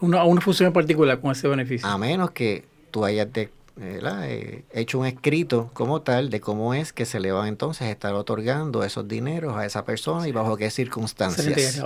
[0.00, 1.88] una, una función en particular con ese beneficio.
[1.88, 7.06] A menos que tú hayas eh, hecho un escrito como tal de cómo es que
[7.06, 10.70] se le va entonces a estar otorgando esos dineros a esa persona y bajo qué
[10.70, 11.80] circunstancias.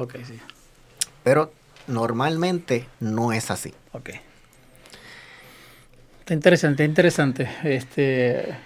[1.23, 1.53] Pero
[1.87, 3.75] normalmente no es así.
[3.93, 4.11] Ok.
[6.21, 7.51] Está interesante, interesante.
[7.65, 8.57] Este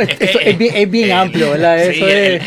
[0.00, 1.82] es, bien, amplio, ¿verdad?
[1.82, 2.42] Eso es,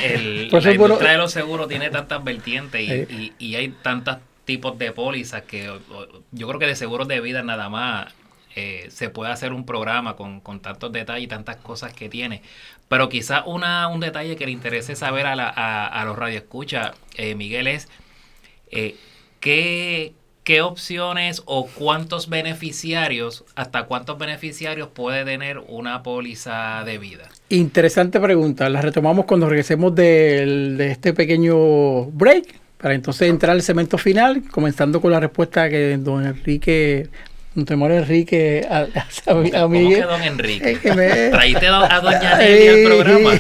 [0.51, 5.71] la industria de los seguros tiene tantas vertientes y, hay tantos tipos de pólizas que
[6.31, 8.13] yo creo que de seguros de vida nada más
[8.59, 12.41] eh, se puede hacer un programa con, tantos detalles y tantas cosas que tiene.
[12.87, 17.67] Pero quizás un detalle que le interese saber a, la, a, los radioescuchas, eh, Miguel,
[17.67, 17.87] es
[18.71, 18.95] eh,
[19.39, 20.13] qué,
[20.47, 27.27] ¿qué opciones o cuántos beneficiarios, hasta cuántos beneficiarios puede tener una póliza de vida?
[27.49, 28.69] Interesante pregunta.
[28.69, 35.01] La retomamos cuando regresemos de, este pequeño break, para entonces entrar al cemento final, comenzando
[35.01, 37.09] con la respuesta que don Enrique
[37.57, 38.87] un temor Enrique a, a, a,
[39.25, 40.03] ¿Cómo que Miguel.
[40.03, 40.71] don Enrique?
[40.73, 43.31] Es que me- Traíste a a doña Nelly al programa.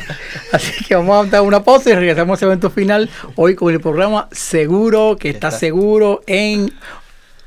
[0.51, 3.79] Así que vamos a dar una pausa y regresamos al evento final hoy con el
[3.79, 5.59] programa Seguro, que está Está.
[5.59, 6.73] seguro en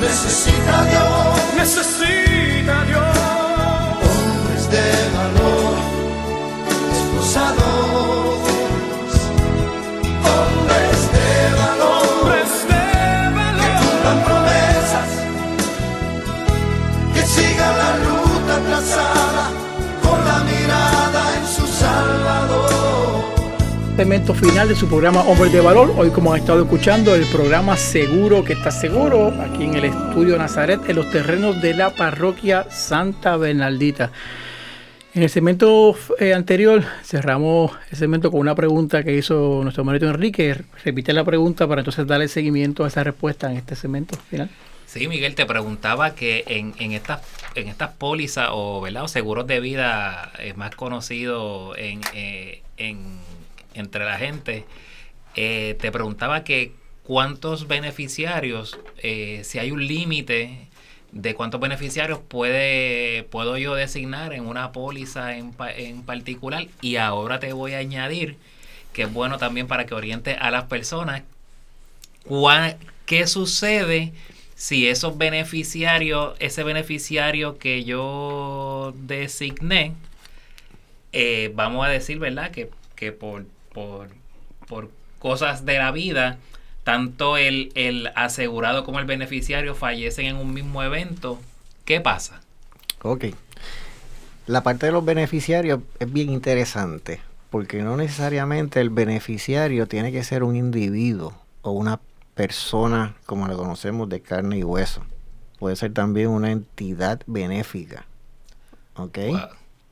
[0.00, 2.29] Necesita Dios necesita
[24.00, 25.92] Segmento final de su programa Hombres de Valor.
[25.98, 30.38] Hoy, como han estado escuchando, el programa Seguro que está seguro, aquí en el estudio
[30.38, 34.10] Nazaret, en los terrenos de la parroquia Santa Bernaldita.
[35.12, 40.08] En el segmento eh, anterior cerramos el segmento con una pregunta que hizo nuestro marido
[40.08, 40.56] Enrique.
[40.82, 44.48] Repite la pregunta para entonces darle seguimiento a esa respuesta en este segmento final.
[44.86, 47.20] Sí, Miguel, te preguntaba que en, en estas
[47.54, 49.04] en estas pólizas o, ¿verdad?
[49.04, 53.28] o seguros de vida eh, más conocidos en, eh, en-
[53.74, 54.64] entre la gente,
[55.36, 60.68] eh, te preguntaba que cuántos beneficiarios, eh, si hay un límite
[61.12, 67.40] de cuántos beneficiarios puede puedo yo designar en una póliza en, en particular y ahora
[67.40, 68.36] te voy a añadir
[68.92, 71.22] que es bueno también para que oriente a las personas
[73.06, 74.12] qué sucede
[74.54, 79.94] si esos beneficiarios, ese beneficiario que yo designé,
[81.12, 82.50] eh, vamos a decir, ¿verdad?
[82.50, 84.08] Que, que por, por,
[84.68, 86.38] por cosas de la vida,
[86.84, 91.38] tanto el, el asegurado como el beneficiario fallecen en un mismo evento.
[91.84, 92.40] ¿Qué pasa?
[93.02, 93.26] Ok.
[94.46, 100.24] La parte de los beneficiarios es bien interesante, porque no necesariamente el beneficiario tiene que
[100.24, 102.00] ser un individuo o una
[102.34, 105.02] persona como la conocemos de carne y hueso.
[105.58, 108.06] Puede ser también una entidad benéfica.
[108.96, 109.18] ¿Ok?
[109.28, 109.40] Wow.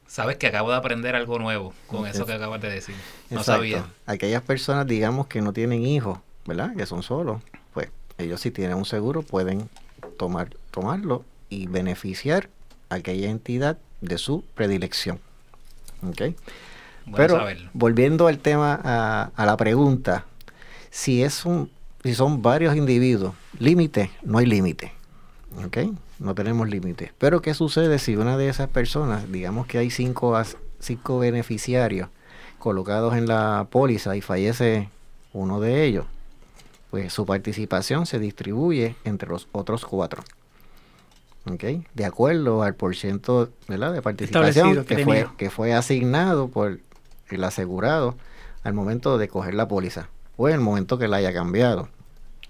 [0.08, 2.94] Sabes que acabo de aprender algo nuevo con eso Es- que acabas de decir.
[3.30, 3.52] No Exacto.
[3.60, 3.86] sabía.
[4.06, 6.74] Aquellas personas, digamos, que no tienen hijos, ¿verdad?
[6.74, 7.42] Que son solos,
[7.74, 9.68] pues ellos si tienen un seguro pueden
[10.16, 12.48] tomar, tomarlo y beneficiar
[12.88, 15.20] a aquella entidad de su predilección.
[16.02, 16.18] ¿Ok?
[17.04, 17.70] Bueno Pero saberlo.
[17.74, 20.24] volviendo al tema, a, a la pregunta,
[20.90, 21.70] si es un,
[22.02, 24.92] si son varios individuos, límite, no hay límite.
[25.64, 25.78] ¿Ok?
[26.18, 27.12] No tenemos límite.
[27.18, 30.40] Pero ¿qué sucede si una de esas personas, digamos que hay cinco,
[30.78, 32.08] cinco beneficiarios
[32.58, 34.88] colocados en la póliza y fallece
[35.32, 36.06] uno de ellos?
[36.90, 40.22] Pues su participación se distribuye entre los otros cuatro.
[41.50, 41.64] ¿Ok?
[41.94, 43.92] De acuerdo al porciento ¿verdad?
[43.92, 46.78] de participación que que fue, que fue asignado por
[47.30, 48.16] el asegurado
[48.64, 51.88] al momento de coger la póliza o en el momento que la haya cambiado.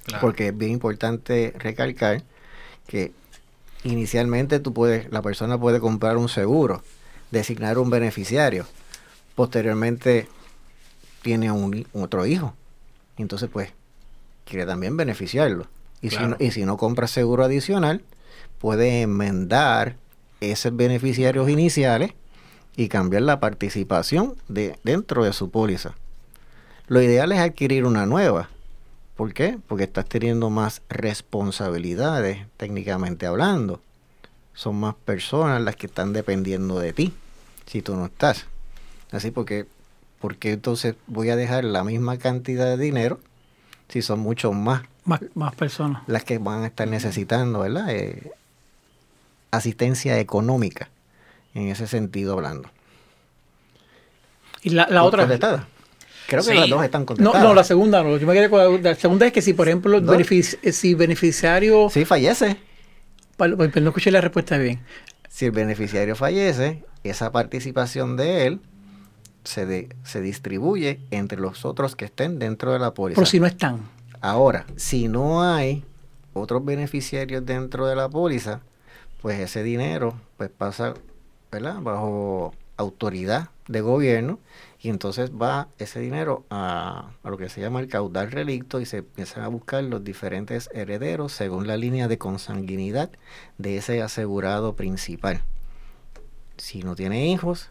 [0.05, 0.21] Claro.
[0.21, 2.23] Porque es bien importante recalcar
[2.89, 3.13] que
[3.85, 6.83] inicialmente tú puedes, la persona puede comprar un seguro,
[7.31, 8.67] designar un beneficiario,
[9.37, 10.27] posteriormente
[11.23, 12.55] tiene un, otro hijo,
[13.19, 13.71] entonces pues
[14.45, 15.69] quiere también beneficiarlo.
[16.01, 16.25] Y, Claro.
[16.25, 18.03] si no, y si no compra seguro adicional,
[18.59, 19.97] puede enmendar
[20.41, 22.13] esos beneficiarios iniciales
[22.77, 25.95] y cambiar la participación de, dentro de su póliza.
[26.87, 28.49] Lo ideal es adquirir una nueva.
[29.19, 29.59] ¿Por qué?
[29.67, 33.81] Porque estás teniendo más responsabilidades, técnicamente hablando.
[34.55, 37.13] Son más personas las que están dependiendo de ti,
[37.67, 38.47] si tú no estás.
[39.11, 39.67] Así porque,
[40.21, 43.19] porque entonces voy a dejar la misma cantidad de dinero
[43.89, 46.05] si son muchos más Más, más personas.
[46.07, 47.91] las que van a estar necesitando, ¿verdad?
[47.91, 48.31] Eh,
[49.51, 50.91] asistencia económica,
[51.55, 52.71] en ese sentido hablando.
[54.63, 55.27] Y la, la otra.
[56.29, 56.55] Creo que Sí.
[56.59, 57.43] las dos están No, contestadas.
[57.43, 58.15] no, la segunda no.
[58.19, 60.13] Yo me quedé con la, la segunda es que si, por ejemplo, el ¿No?
[60.13, 61.89] benefic- eh, si beneficiario.
[61.89, 62.59] Sí, fallece.
[63.39, 64.81] Pal- pues, no escuché la respuesta bien.
[65.31, 68.61] Si el beneficiario fallece, esa participación de él
[69.43, 73.19] se, de- se distribuye entre los otros que estén dentro de la póliza.
[73.19, 73.89] Pero si no están.
[74.21, 75.83] Ahora, si no hay
[76.35, 78.61] otros beneficiarios dentro de la póliza,
[79.23, 80.93] pues ese dinero pues pasa,
[81.51, 81.81] ¿verdad?
[81.81, 84.39] Bajo autoridad de gobierno
[84.81, 88.87] y entonces va ese dinero a, a, lo que se llama el caudal relicto y
[88.87, 93.11] se empiezan a buscar los diferentes herederos según la línea de consanguinidad
[93.59, 95.43] de ese asegurado principal.
[96.57, 97.71] Si no tiene hijos,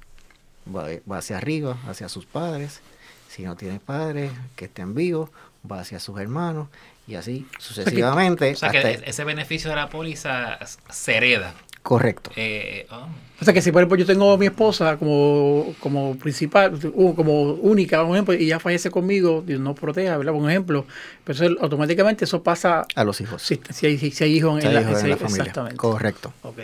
[0.73, 2.81] va, va hacia arriba, hacia sus padres.
[3.29, 5.29] Si no tiene padres que estén vivos,
[5.69, 6.67] va hacia sus hermanos
[7.07, 8.51] y así sucesivamente.
[8.51, 11.53] O sea que, ese beneficio de la póliza se hereda.
[11.87, 12.31] Correcto.
[12.35, 13.07] Eh, oh.
[13.39, 16.77] O sea que si por ejemplo yo tengo a mi esposa como, como principal,
[17.15, 20.33] como única, por ejemplo, y ella fallece conmigo, Dios no proteja, ¿verdad?
[20.33, 20.85] Por ejemplo,
[21.23, 23.41] pero eso, automáticamente eso pasa a los hijos.
[23.41, 25.41] Si, si, hay, si hay, hijos en, Si hay la, hijos en si- la familia.
[25.43, 25.77] Exactamente.
[25.77, 26.33] Correcto.
[26.41, 26.59] Ok.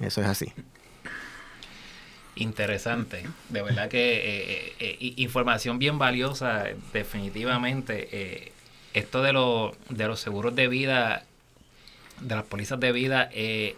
[0.00, 0.52] Eso es así.
[2.34, 8.08] Interesante, de verdad que eh, eh, información bien valiosa, definitivamente.
[8.12, 8.52] eh,
[8.92, 11.24] esto de, los de los seguros de vida,
[12.20, 13.76] de las pólizas de vida, eh,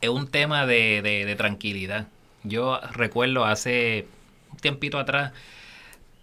[0.00, 2.08] es un tema de, de- tranquilidad.
[2.44, 4.06] Yo recuerdo hace
[4.52, 5.32] un tiempito atrás,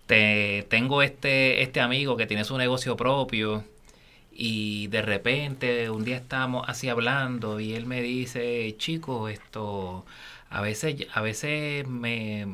[0.07, 3.63] te, tengo este, este amigo que tiene su negocio propio
[4.33, 10.05] y de repente un día estábamos así hablando y él me dice, chico, esto
[10.49, 12.47] a veces, a veces me,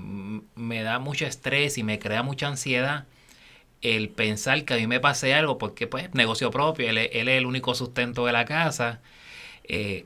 [0.56, 3.08] me da mucho estrés y me crea mucha ansiedad
[3.82, 7.38] el pensar que a mí me pase algo, porque pues negocio propio, él, él es
[7.38, 9.02] el único sustento de la casa,
[9.66, 10.06] eh,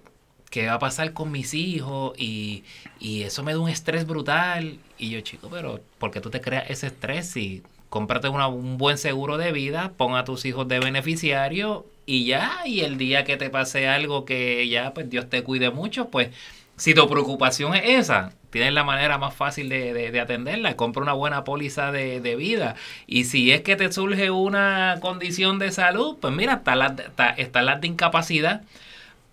[0.56, 2.14] ¿qué va a pasar con mis hijos?
[2.18, 2.64] Y,
[2.99, 4.80] y eso me da un estrés brutal.
[4.97, 7.30] Y yo, chico, pero ¿por qué tú te creas ese estrés?
[7.30, 12.26] Si cómprate una- un buen seguro de vida, pon a tus hijos de beneficiario y
[12.26, 16.10] ya, y el día que te pase algo que ya, pues Dios te cuide mucho,
[16.10, 16.30] pues
[16.78, 20.76] si tu preocupación es esa, tienes la manera más fácil de, de- de atenderla.
[20.76, 22.76] Compra una buena póliza de, de vida.
[23.08, 27.30] Y si es que te surge una condición de salud, pues mira, está la, está,
[27.32, 28.64] está la de incapacidad.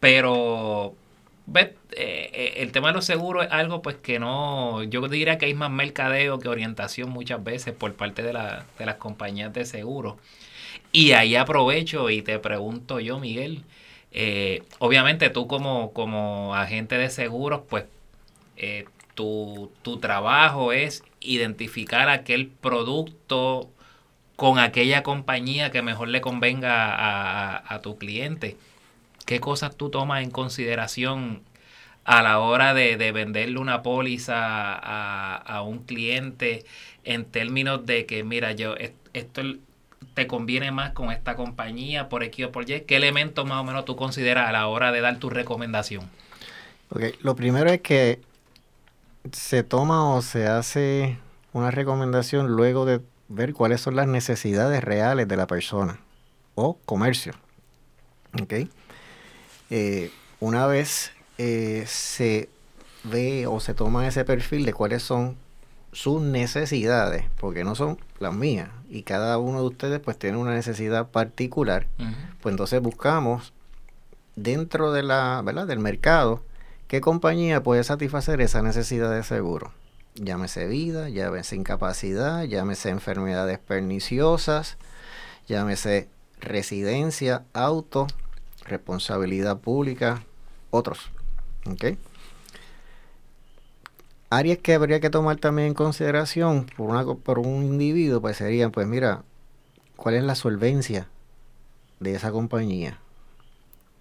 [0.01, 0.95] Pero
[1.47, 5.39] ves, eh, eh, el tema de los seguros es algo pues que no, yo diría
[5.39, 9.53] que hay más mercadeo que orientación muchas veces por parte de, la- de las compañías
[9.53, 10.17] de seguros.
[10.93, 13.65] Y ahí aprovecho y te pregunto yo, Miguel,
[14.13, 17.85] eh, obviamente tú como, como agente de seguros, pues
[18.57, 23.71] eh, tu, tu trabajo es identificar aquel producto
[24.37, 28.57] con aquella compañía que mejor le convenga a- a tu cliente.
[29.27, 31.43] ¿Qué cosas tú tomas en consideración
[32.05, 34.37] a la hora de, de venderle una póliza
[34.75, 36.65] a, a un cliente
[37.05, 39.43] en términos de que, mira, yo es- esto
[40.15, 42.83] te conviene más con esta compañía por X o por Y?
[42.83, 46.11] ¿Qué elementos más o menos tú consideras a la hora de dar tu recomendación?
[46.91, 48.21] Ok, Lo primero es que
[49.33, 51.19] se toma o se hace
[51.53, 56.01] una recomendación luego de ver cuáles son las necesidades reales de la persona
[56.55, 57.35] o comercio.
[58.43, 58.53] Ok.
[59.75, 62.51] Eh, una vez eh, se
[63.05, 65.39] ve o se toma ese perfil de cuáles son
[65.93, 70.53] sus necesidades, porque no son las mías, y cada uno de ustedes pues tiene una
[70.53, 71.87] necesidad particular,
[72.43, 73.55] pues entonces buscamos
[74.37, 75.67] dentro de la, ¿verdad?
[75.67, 76.43] del mercado
[76.87, 79.73] qué compañía puede satisfacer esa necesidad de seguro.
[80.17, 84.77] Llámese vida, llámese incapacidad, llámese enfermedades perniciosas,
[85.49, 86.11] llámese
[86.41, 88.07] residencia, auto,
[88.65, 90.23] responsabilidad pública,
[90.71, 91.11] otros.
[91.71, 91.97] ¿ok?
[94.31, 98.71] Áreas que habría que tomar también en consideración por, una, por un individuo, pues serían,
[98.71, 99.25] pues mira,
[99.97, 101.09] ¿cuál es la solvencia
[102.01, 102.99] de esa compañía?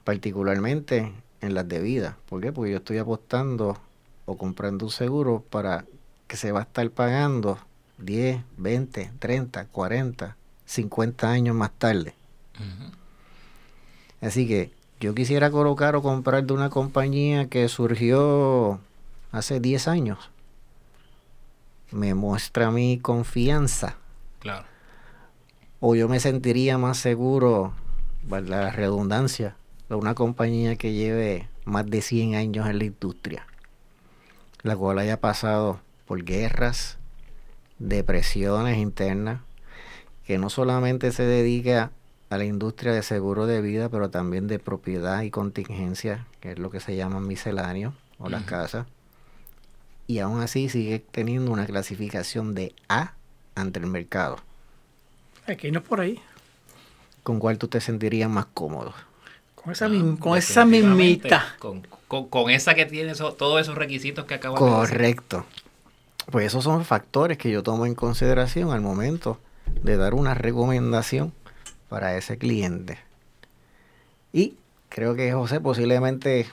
[0.06, 2.18] Particularmente en las de vida.
[2.30, 2.54] ¿Por qué?
[2.54, 3.78] Porque yo estoy apostando
[4.26, 5.86] o comprando un seguro para
[6.28, 7.58] que se va a estar pagando
[7.98, 12.16] 10, 20, 30, 40, 50 años más tarde.
[14.22, 18.80] Así que yo quisiera colocar o comprar de una compañía que surgió
[19.32, 20.30] hace 10 años.
[21.92, 23.98] Me muestra mi confianza.
[24.40, 24.66] Claro.
[25.80, 27.74] O yo me sentiría más seguro,
[28.30, 29.56] la redundancia,
[29.90, 33.48] de una compañía que lleve más de 100 años en la industria.
[34.62, 37.00] La cual haya pasado por guerras,
[37.80, 39.42] depresiones internas,
[40.28, 41.92] que no solamente se dedica
[42.32, 46.60] a la industria de seguro de vida, pero también de propiedad y contingencia, que es
[46.60, 48.88] lo que se llaman misceláneos o las casas.
[50.08, 53.14] Y aún así sigue teniendo una clasificación de A
[53.54, 54.38] ante el mercado.
[55.46, 56.20] Aquí no es por ahí.
[57.24, 58.94] ¿Con cuál tú te sentirías más cómodo?
[59.56, 61.56] Con esa, Ah, mism- con esa mismita.
[61.60, 64.80] Con, con- con esa que tiene eso- todos esos requisitos que acabas de decir.
[64.98, 65.46] Correcto.
[66.32, 69.38] Pues esos son factores que yo tomo en consideración al momento
[69.84, 71.34] de dar una recomendación
[71.92, 72.98] para ese cliente.
[74.32, 74.56] Y
[74.88, 76.48] creo que José posiblemente,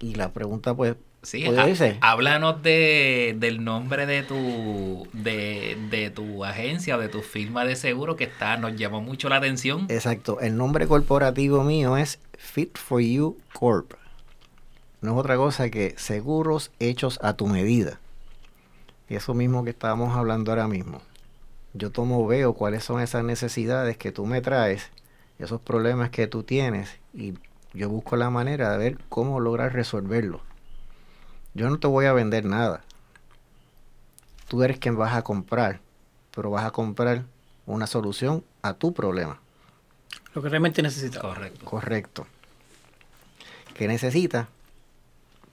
[0.00, 1.96] y la pregunta pues Sí, ¿Puede há- irse?
[2.02, 8.16] háblanos de, del nombre de tu de, de tu agencia de tu firma de seguro
[8.16, 9.86] que está nos llamó mucho la atención.
[9.88, 10.40] Exacto.
[10.40, 13.92] El nombre corporativo mío es Fit for You Corp.
[15.00, 18.00] No es otra cosa que seguros hechos a tu medida.
[19.08, 21.00] Y eso mismo que estábamos hablando ahora mismo.
[21.74, 24.90] Yo tomo, veo cuáles son esas necesidades que tú me traes,
[25.40, 27.34] esos problemas que tú tienes, y
[27.72, 30.40] yo busco la manera de ver cómo lograr resolverlo.
[31.54, 32.84] Yo no te voy a vender nada.
[34.46, 35.80] Tú eres quien vas a comprar,
[36.32, 37.24] pero vas a comprar
[37.66, 39.40] una solución a tu problema.
[40.32, 41.34] Lo que realmente necesitaba.
[41.34, 41.64] Correcto.
[41.64, 42.26] Correcto.
[43.74, 44.48] ¿Qué necesita?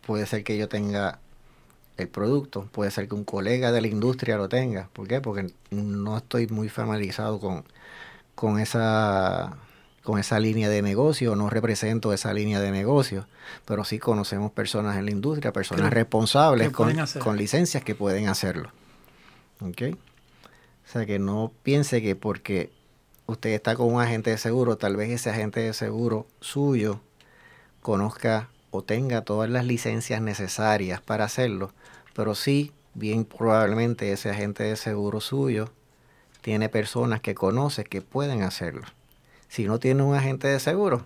[0.06, 1.20] Puede ser que yo tenga
[2.02, 4.90] el producto, puede ser que un colega de la industria lo tenga.
[4.94, 5.22] ¿Por qué?
[5.22, 7.64] Porque no estoy muy familiarizado con,
[8.36, 9.58] con esa
[10.04, 13.28] con esa línea de negocio, no represento esa línea de negocio,
[13.66, 18.72] pero sí conocemos personas en la industria, personas responsables con, con licencias que pueden hacerlo.
[19.60, 19.96] ¿Ok?
[20.86, 22.72] O sea que no piense que porque
[23.28, 27.00] usted está con un agente de seguro, tal vez ese agente de seguro suyo
[27.82, 31.72] conozca o tenga todas las licencias necesarias para hacerlo,
[32.14, 35.70] pero sí, bien probablemente ese agente de seguro suyo
[36.42, 38.84] tiene personas que conoce que pueden hacerlo.
[39.48, 41.06] Si no tiene un agente de seguro,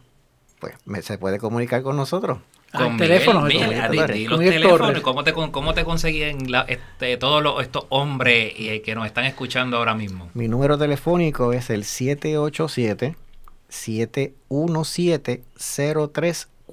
[0.60, 2.40] pues me- se puede comunicar con nosotros.
[2.72, 4.30] Ah, Con teléfono, Miguel, con Miguel, Miguel Torres.
[4.30, 5.02] los teléfonos.
[5.02, 9.26] ¿cómo te, cómo te consiguen la- este, todos los- estos hombres eh, que nos están
[9.26, 10.30] escuchando ahora mismo?
[10.34, 11.84] Mi número telefónico es el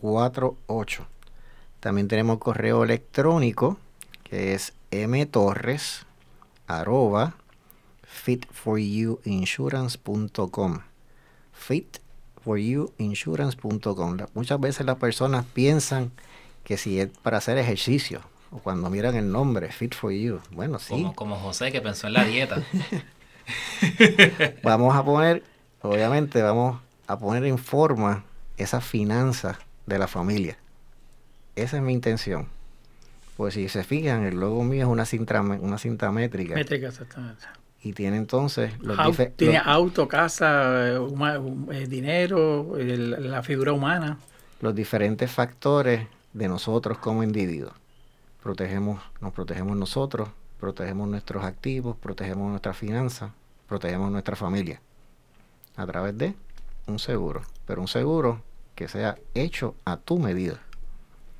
[0.02, 1.06] 787-717-0348.
[1.80, 3.78] También tenemos correo electrónico
[4.32, 6.06] que es mtorres
[6.66, 7.34] arroba
[8.02, 10.78] fitforyouinsurance.com
[11.52, 16.12] fitforyouinsurance.com Muchas veces las personas piensan
[16.64, 20.78] que si es para hacer ejercicio o cuando miran el nombre Fit for You, bueno,
[20.78, 22.62] sí, Como, como José que pensó en la dieta.
[24.62, 25.44] vamos a poner,
[25.82, 28.24] obviamente vamos a poner en forma
[28.56, 30.56] esas finanzas de la familia.
[31.54, 32.48] Esa es mi intención.
[33.36, 36.54] Pues si se fijan, el logo mío es una cinta, una cinta métrica.
[36.54, 37.42] Métrica, exactamente.
[37.82, 41.38] Y tiene entonces los, Au- dife- tiene los- auto, casa, eh, huma-
[41.88, 44.18] dinero, el- la figura humana.
[44.60, 47.72] los diferentes factores de nosotros como individuos.
[48.42, 50.28] Protegemos, nos protegemos nosotros,
[50.60, 53.32] protegemos nuestros activos, protegemos nuestras finanzas,
[53.66, 54.80] protegemos nuestra familia
[55.76, 56.34] a través de
[56.86, 58.40] un seguro, pero un seguro
[58.76, 60.60] que sea hecho a tu medida.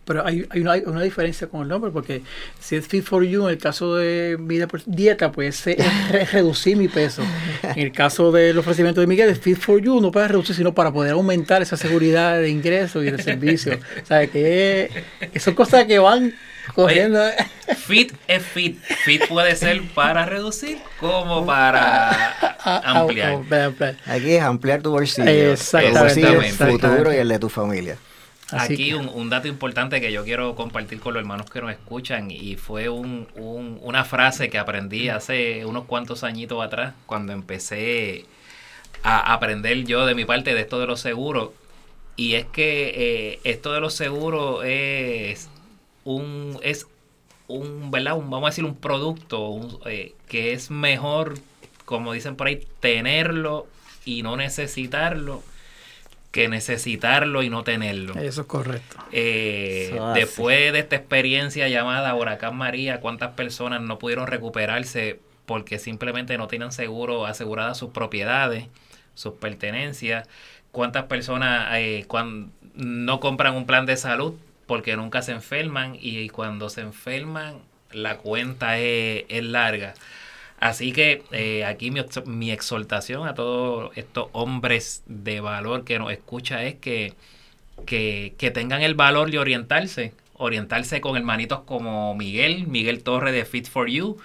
[0.05, 2.23] Pero hay, hay una, hay una diferencia con el nombre, porque
[2.59, 6.25] si es Fit for You, en el caso de vida por- dieta, pues es re-
[6.25, 7.23] reducir mi peso.
[7.63, 10.75] En el caso del ofrecimiento de Miguel, es Fit for You, no para reducir, sino
[10.75, 13.79] para poder aumentar esa seguridad de ingresos y de servicio.
[14.03, 14.91] O sea, que,
[15.33, 16.35] que son cosas que van
[16.75, 17.21] cogiendo.
[17.77, 18.81] Fit es fit.
[19.05, 22.35] Fit puede ser para reducir como para
[22.65, 23.41] ampliar.
[24.07, 26.89] Aquí es ampliar tu bolsillo, Exactamente, el bolsillo exactamente.
[26.89, 27.97] futuro y el de tu familia.
[28.53, 31.61] Así Aquí que- un, un dato importante que yo quiero compartir con los hermanos que
[31.61, 36.95] nos escuchan y fue un- un- una frase que aprendí hace unos cuantos añitos atrás
[37.07, 38.27] cuando empecé
[39.03, 41.51] a aprender yo de mi parte de esto de los seguros.
[42.17, 45.49] Y es que eh, esto de los seguros es
[46.05, 46.87] un es
[47.49, 51.35] un verdad un, vamos a decir un producto un, eh, que es mejor
[51.85, 53.67] como dicen por ahí tenerlo
[54.05, 55.43] y no necesitarlo
[56.33, 58.15] que necesitarlo y no tenerlo.
[58.19, 58.97] Eso es correcto.
[59.13, 65.79] Eh, Eso después de esta experiencia llamada Huracán María, ¿cuántas personas no pudieron recuperarse porque
[65.79, 68.67] simplemente no tenían seguro aseguradas sus propiedades,
[69.15, 70.27] sus pertenencias?
[70.73, 74.35] ¿Cuántas personas eh, cuan- no compran un plan de salud
[74.67, 77.57] porque nunca se enferman y cuando se enferman
[77.91, 79.93] la cuenta es, es larga?
[80.63, 86.13] Así que eh, aquí mi, mi exhortación a todos estos hombres de valor que nos
[86.13, 87.15] escucha es que,
[87.85, 93.45] que, que tengan el valor de orientarse, orientarse con hermanitos como Miguel, Miguel Torre de
[93.45, 94.19] Fit for You,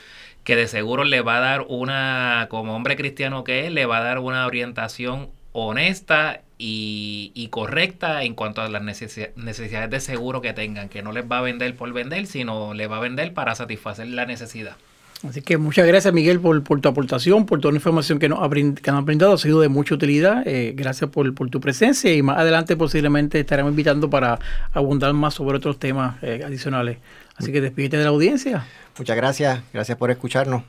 [0.44, 3.98] que de seguro le va a dar una, como hombre cristiano que es, le va
[3.98, 10.00] a dar una orientación honesta y, y correcta en cuanto a las necesi- necesidades de
[10.02, 13.00] seguro que tengan, que no les va a vender por vender, sino le va a
[13.00, 14.78] vender para satisfacer la necesidad.
[15.28, 18.40] Así que muchas gracias Miguel por, por tu aportación, por toda la información que nos,
[18.40, 20.48] ha brind- que nos has brindado, ha sido de mucha utilidad.
[20.48, 24.38] Eh, gracias por, por tu presencia y más adelante posiblemente estaremos invitando para
[24.74, 26.98] abundar más sobre otros temas eh, adicionales.
[27.36, 28.66] Así que despídete de la audiencia.
[28.98, 30.62] Muchas gracias, gracias por escucharnos.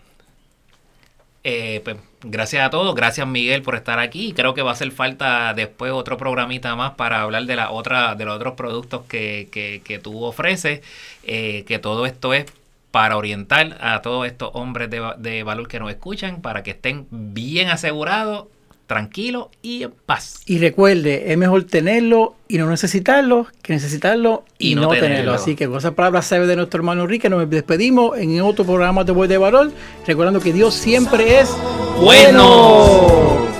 [1.45, 4.33] eh, pues, gracias a todos, gracias Miguel por estar aquí.
[4.35, 8.15] Creo que va a hacer falta después otro programita más para hablar de la otra,
[8.15, 10.81] de los otros productos que, que, que tú ofreces.
[11.23, 12.47] Eh, que todo esto es
[12.91, 17.07] para orientar a todos estos hombres de, de valor que nos escuchan, para que estén
[17.11, 18.47] bien asegurados
[18.89, 20.41] tranquilo y en paz.
[20.47, 25.35] Y recuerde, es mejor tenerlo y no necesitarlo que necesitarlo y, no, tenerlo.
[25.35, 29.05] Así que con esas palabras sabe de nuestro hermano Enrique, nos despedimos en otro programa
[29.05, 29.71] de Voz de Valor,
[30.07, 31.55] recordando que Dios siempre es
[32.01, 33.58] bueno.